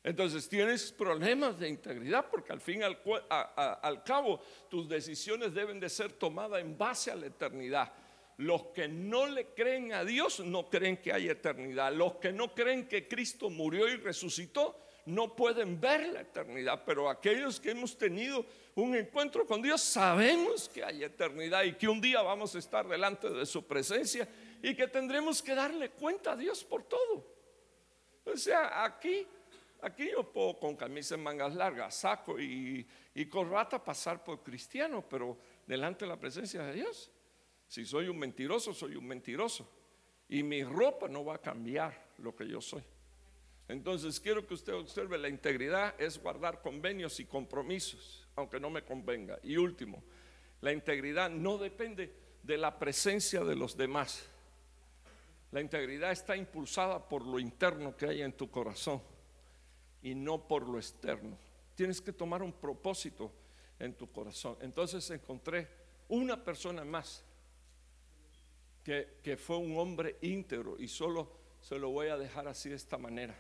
[0.03, 2.99] Entonces tienes problemas de integridad porque al fin al,
[3.31, 7.93] al cabo tus decisiones deben de ser tomadas en base a la eternidad.
[8.39, 11.93] Los que no le creen a Dios no creen que hay eternidad.
[11.93, 16.83] Los que no creen que Cristo murió y resucitó no pueden ver la eternidad.
[16.85, 18.45] Pero aquellos que hemos tenido
[18.75, 22.87] un encuentro con Dios sabemos que hay eternidad y que un día vamos a estar
[22.89, 24.29] delante de su presencia
[24.63, 27.27] y que tendremos que darle cuenta a Dios por todo.
[28.25, 29.27] O sea, aquí,
[29.81, 35.05] aquí yo puedo con camisa en mangas largas, saco y, y corbata pasar por cristiano,
[35.09, 35.37] pero
[35.67, 37.11] delante de la presencia de Dios.
[37.67, 39.69] Si soy un mentiroso, soy un mentiroso.
[40.29, 42.83] Y mi ropa no va a cambiar lo que yo soy.
[43.73, 48.85] Entonces quiero que usted observe la integridad es guardar convenios y compromisos, aunque no me
[48.85, 49.39] convenga.
[49.43, 50.03] Y último,
[50.61, 52.13] la integridad no depende
[52.43, 54.29] de la presencia de los demás.
[55.51, 59.03] La integridad está impulsada por lo interno que hay en tu corazón
[60.03, 61.39] y no por lo externo.
[61.75, 63.33] Tienes que tomar un propósito
[63.79, 64.57] en tu corazón.
[64.61, 65.69] Entonces encontré
[66.09, 67.25] una persona más
[68.83, 72.99] que, fue un hombre íntegro y solo se lo voy a dejar así de esta
[72.99, 73.35] manera.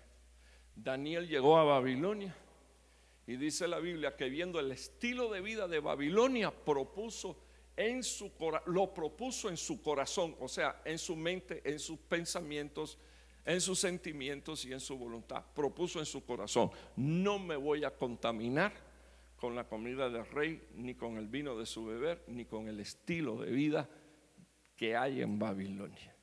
[0.74, 2.34] Daniel llegó a Babilonia
[3.26, 7.36] y dice la Biblia que viendo el estilo de vida de Babilonia propuso
[7.76, 8.32] en su
[8.66, 12.98] lo propuso en su corazón, o sea, en su mente, en sus pensamientos,
[13.44, 15.44] en sus sentimientos y en su voluntad.
[15.54, 18.72] Propuso en su corazón, no me voy a contaminar
[19.36, 22.78] con la comida del rey, ni con el vino de su beber, ni con el
[22.78, 23.88] estilo de vida
[24.76, 26.14] que hay en Babilonia.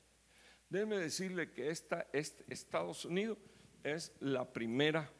[0.68, 3.36] Déjeme decirle que esta, este Estados Unidos
[3.82, 5.10] es la primera,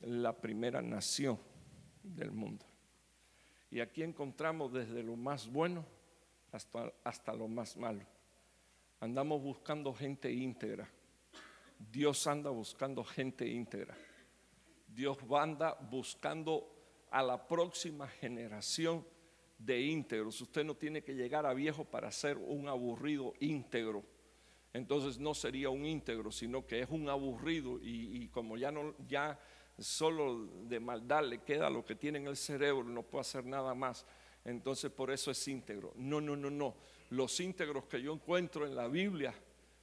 [0.00, 1.38] la primera nación
[2.02, 2.64] del mundo.
[3.70, 5.84] Y aquí encontramos desde lo más bueno
[6.52, 8.04] hasta, hasta lo más malo.
[9.00, 10.88] Andamos buscando gente íntegra.
[11.78, 13.96] Dios anda buscando gente íntegra.
[14.86, 16.74] Dios anda buscando
[17.10, 19.06] a la próxima generación
[19.58, 20.40] de íntegros.
[20.40, 24.04] Usted no tiene que llegar a viejo para ser un aburrido íntegro.
[24.72, 29.38] Entonces no sería un íntegro, sino que es un aburrido y, como ya no ya
[29.78, 33.74] solo de maldad le queda lo que tiene en el cerebro, no puede hacer nada
[33.74, 34.04] más.
[34.44, 35.92] Entonces por eso es íntegro.
[35.96, 36.76] No, no, no, no.
[37.10, 39.34] Los íntegros que yo encuentro en la Biblia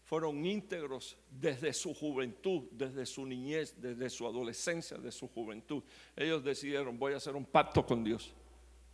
[0.04, 5.84] fueron íntegros desde su juventud, desde su niñez, desde su adolescencia, de su juventud.
[6.16, 8.34] Ellos decidieron, voy a hacer un pacto con Dios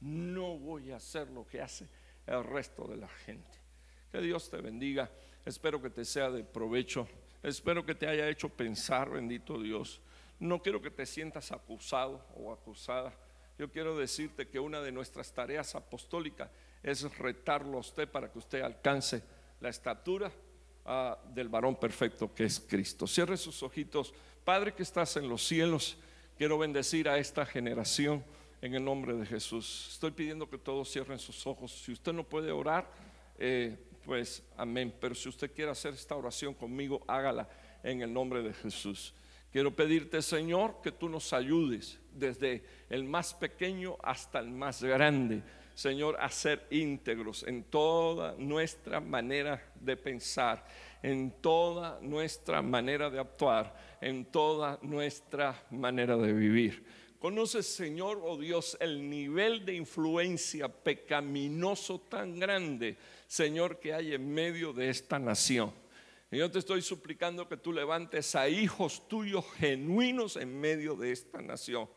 [0.01, 1.87] no voy a hacer lo que hace
[2.25, 3.59] el resto de la gente.
[4.11, 5.09] Que Dios te bendiga.
[5.45, 7.07] Espero que te sea de provecho.
[7.43, 9.99] Espero que te haya hecho pensar, bendito Dios.
[10.39, 13.13] No quiero que te sientas acusado o acusada.
[13.57, 16.49] Yo quiero decirte que una de nuestras tareas apostólicas
[16.83, 19.23] es retarlo a usted para que usted alcance
[19.59, 20.31] la estatura
[20.85, 23.07] ah, del varón perfecto que es Cristo.
[23.07, 24.13] Cierre sus ojitos.
[24.43, 25.97] Padre que estás en los cielos,
[26.37, 28.23] quiero bendecir a esta generación
[28.61, 29.89] en el nombre de Jesús.
[29.91, 31.71] Estoy pidiendo que todos cierren sus ojos.
[31.71, 32.87] Si usted no puede orar,
[33.37, 34.93] eh, pues amén.
[34.99, 37.49] Pero si usted quiere hacer esta oración conmigo, hágala
[37.83, 39.13] en el nombre de Jesús.
[39.51, 45.43] Quiero pedirte, Señor, que tú nos ayudes desde el más pequeño hasta el más grande,
[45.73, 50.65] Señor, a ser íntegros en toda nuestra manera de pensar,
[51.03, 56.85] en toda nuestra manera de actuar, en toda nuestra manera de vivir.
[57.19, 62.97] Conoces, Señor, oh Dios, el nivel de influencia pecaminoso tan grande,
[63.31, 65.71] Señor, que hay en medio de esta nación.
[66.29, 71.13] Y yo te estoy suplicando que tú levantes a hijos tuyos genuinos en medio de
[71.13, 71.87] esta nación.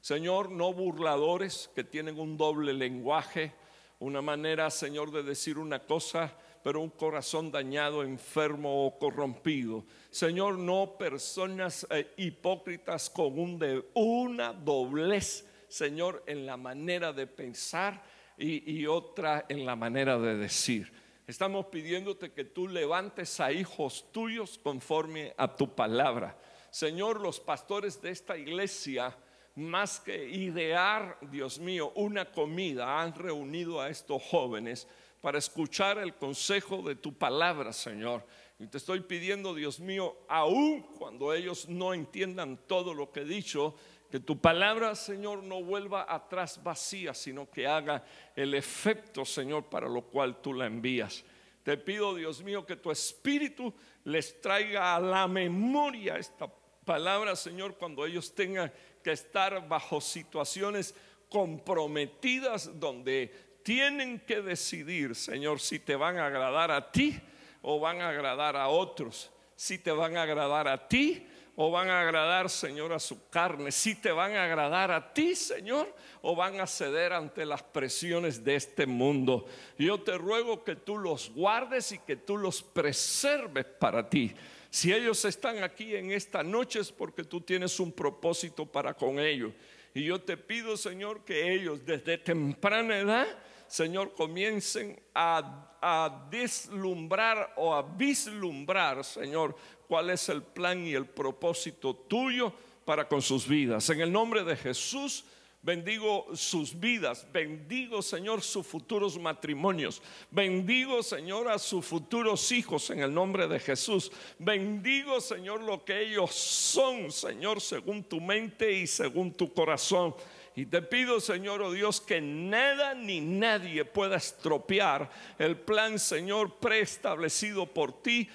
[0.00, 3.52] Señor, no burladores que tienen un doble lenguaje,
[4.00, 9.84] una manera, Señor, de decir una cosa, pero un corazón dañado, enfermo o corrompido.
[10.10, 17.28] Señor, no personas eh, hipócritas con un de, una doblez, Señor, en la manera de
[17.28, 18.02] pensar
[18.40, 20.92] y, otra en la manera de decir.
[21.26, 26.36] Estamos pidiéndote que tú levantes a hijos tuyos conforme a tu palabra.
[26.70, 29.16] Señor, los pastores de esta iglesia,
[29.56, 34.88] más que idear, Dios mío, una comida, han reunido a estos jóvenes
[35.20, 38.24] para escuchar el consejo de tu palabra, Señor.
[38.58, 43.24] Y te estoy pidiendo, Dios mío, aun cuando ellos no entiendan todo lo que he
[43.24, 43.74] dicho,
[44.10, 48.04] que tu palabra, Señor, no vuelva atrás vacía, sino que haga
[48.34, 51.24] el efecto, Señor, para lo cual tú la envías.
[51.62, 53.72] Te pido, Dios mío, que tu espíritu
[54.04, 56.50] les traiga a la memoria esta
[56.84, 58.72] palabra, Señor, cuando ellos tengan
[59.04, 60.94] que estar bajo situaciones
[61.28, 67.20] comprometidas donde tienen que decidir, Señor, si te van a agradar a ti
[67.62, 69.30] o van a agradar a otros.
[69.54, 71.26] Si te van a agradar a ti
[71.62, 73.70] o van a agradar, Señor, a su carne.
[73.70, 78.42] Si te van a agradar a ti, Señor, o van a ceder ante las presiones
[78.42, 79.44] de este mundo.
[79.76, 84.32] Yo te ruego que tú los guardes y que tú los preserves para ti.
[84.70, 89.18] Si ellos están aquí en esta noche es porque tú tienes un propósito para con
[89.18, 89.52] ellos.
[89.92, 93.26] Y yo te pido, Señor, que ellos desde temprana edad,
[93.66, 99.54] Señor, comiencen a, a deslumbrar o a vislumbrar, Señor,
[99.90, 102.52] cuál es el plan y el propósito tuyo
[102.84, 103.90] para con sus vidas.
[103.90, 105.24] En el nombre de Jesús.
[105.62, 113.00] Bendigo sus vidas, bendigo Señor sus futuros matrimonios, bendigo Señor a sus futuros hijos en
[113.00, 118.86] el nombre de Jesús, bendigo Señor lo que ellos son, Señor, según tu mente y
[118.86, 120.14] según tu corazón.
[120.56, 126.56] Y te pido, Señor, oh Dios, que nada ni nadie pueda estropear el plan, Señor,
[126.56, 128.30] preestablecido por ti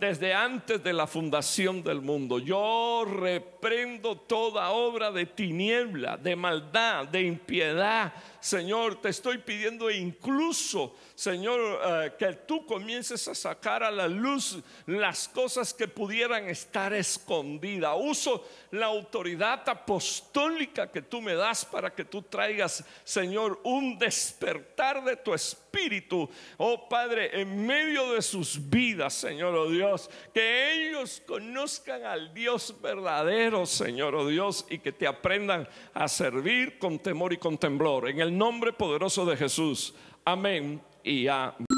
[0.00, 2.40] desde antes de la fundación del mundo.
[2.40, 8.12] Yo reprendo toda obra de tiniebla, de maldad, de impiedad.
[8.40, 14.58] Señor, te estoy pidiendo incluso, Señor, eh, que tú comiences a sacar a la luz
[14.86, 17.94] las cosas que pudieran estar escondidas.
[17.98, 25.04] Uso la autoridad apostólica que tú me das para que tú traigas, Señor, un despertar
[25.04, 31.22] de tu espíritu, oh Padre, en medio de sus vidas, Señor, oh Dios, que ellos
[31.26, 37.32] conozcan al Dios verdadero, Señor, oh Dios, y que te aprendan a servir con temor
[37.34, 38.08] y con temblor.
[38.08, 39.92] En el nombre poderoso de Jesús.
[40.24, 41.69] Amén y amén.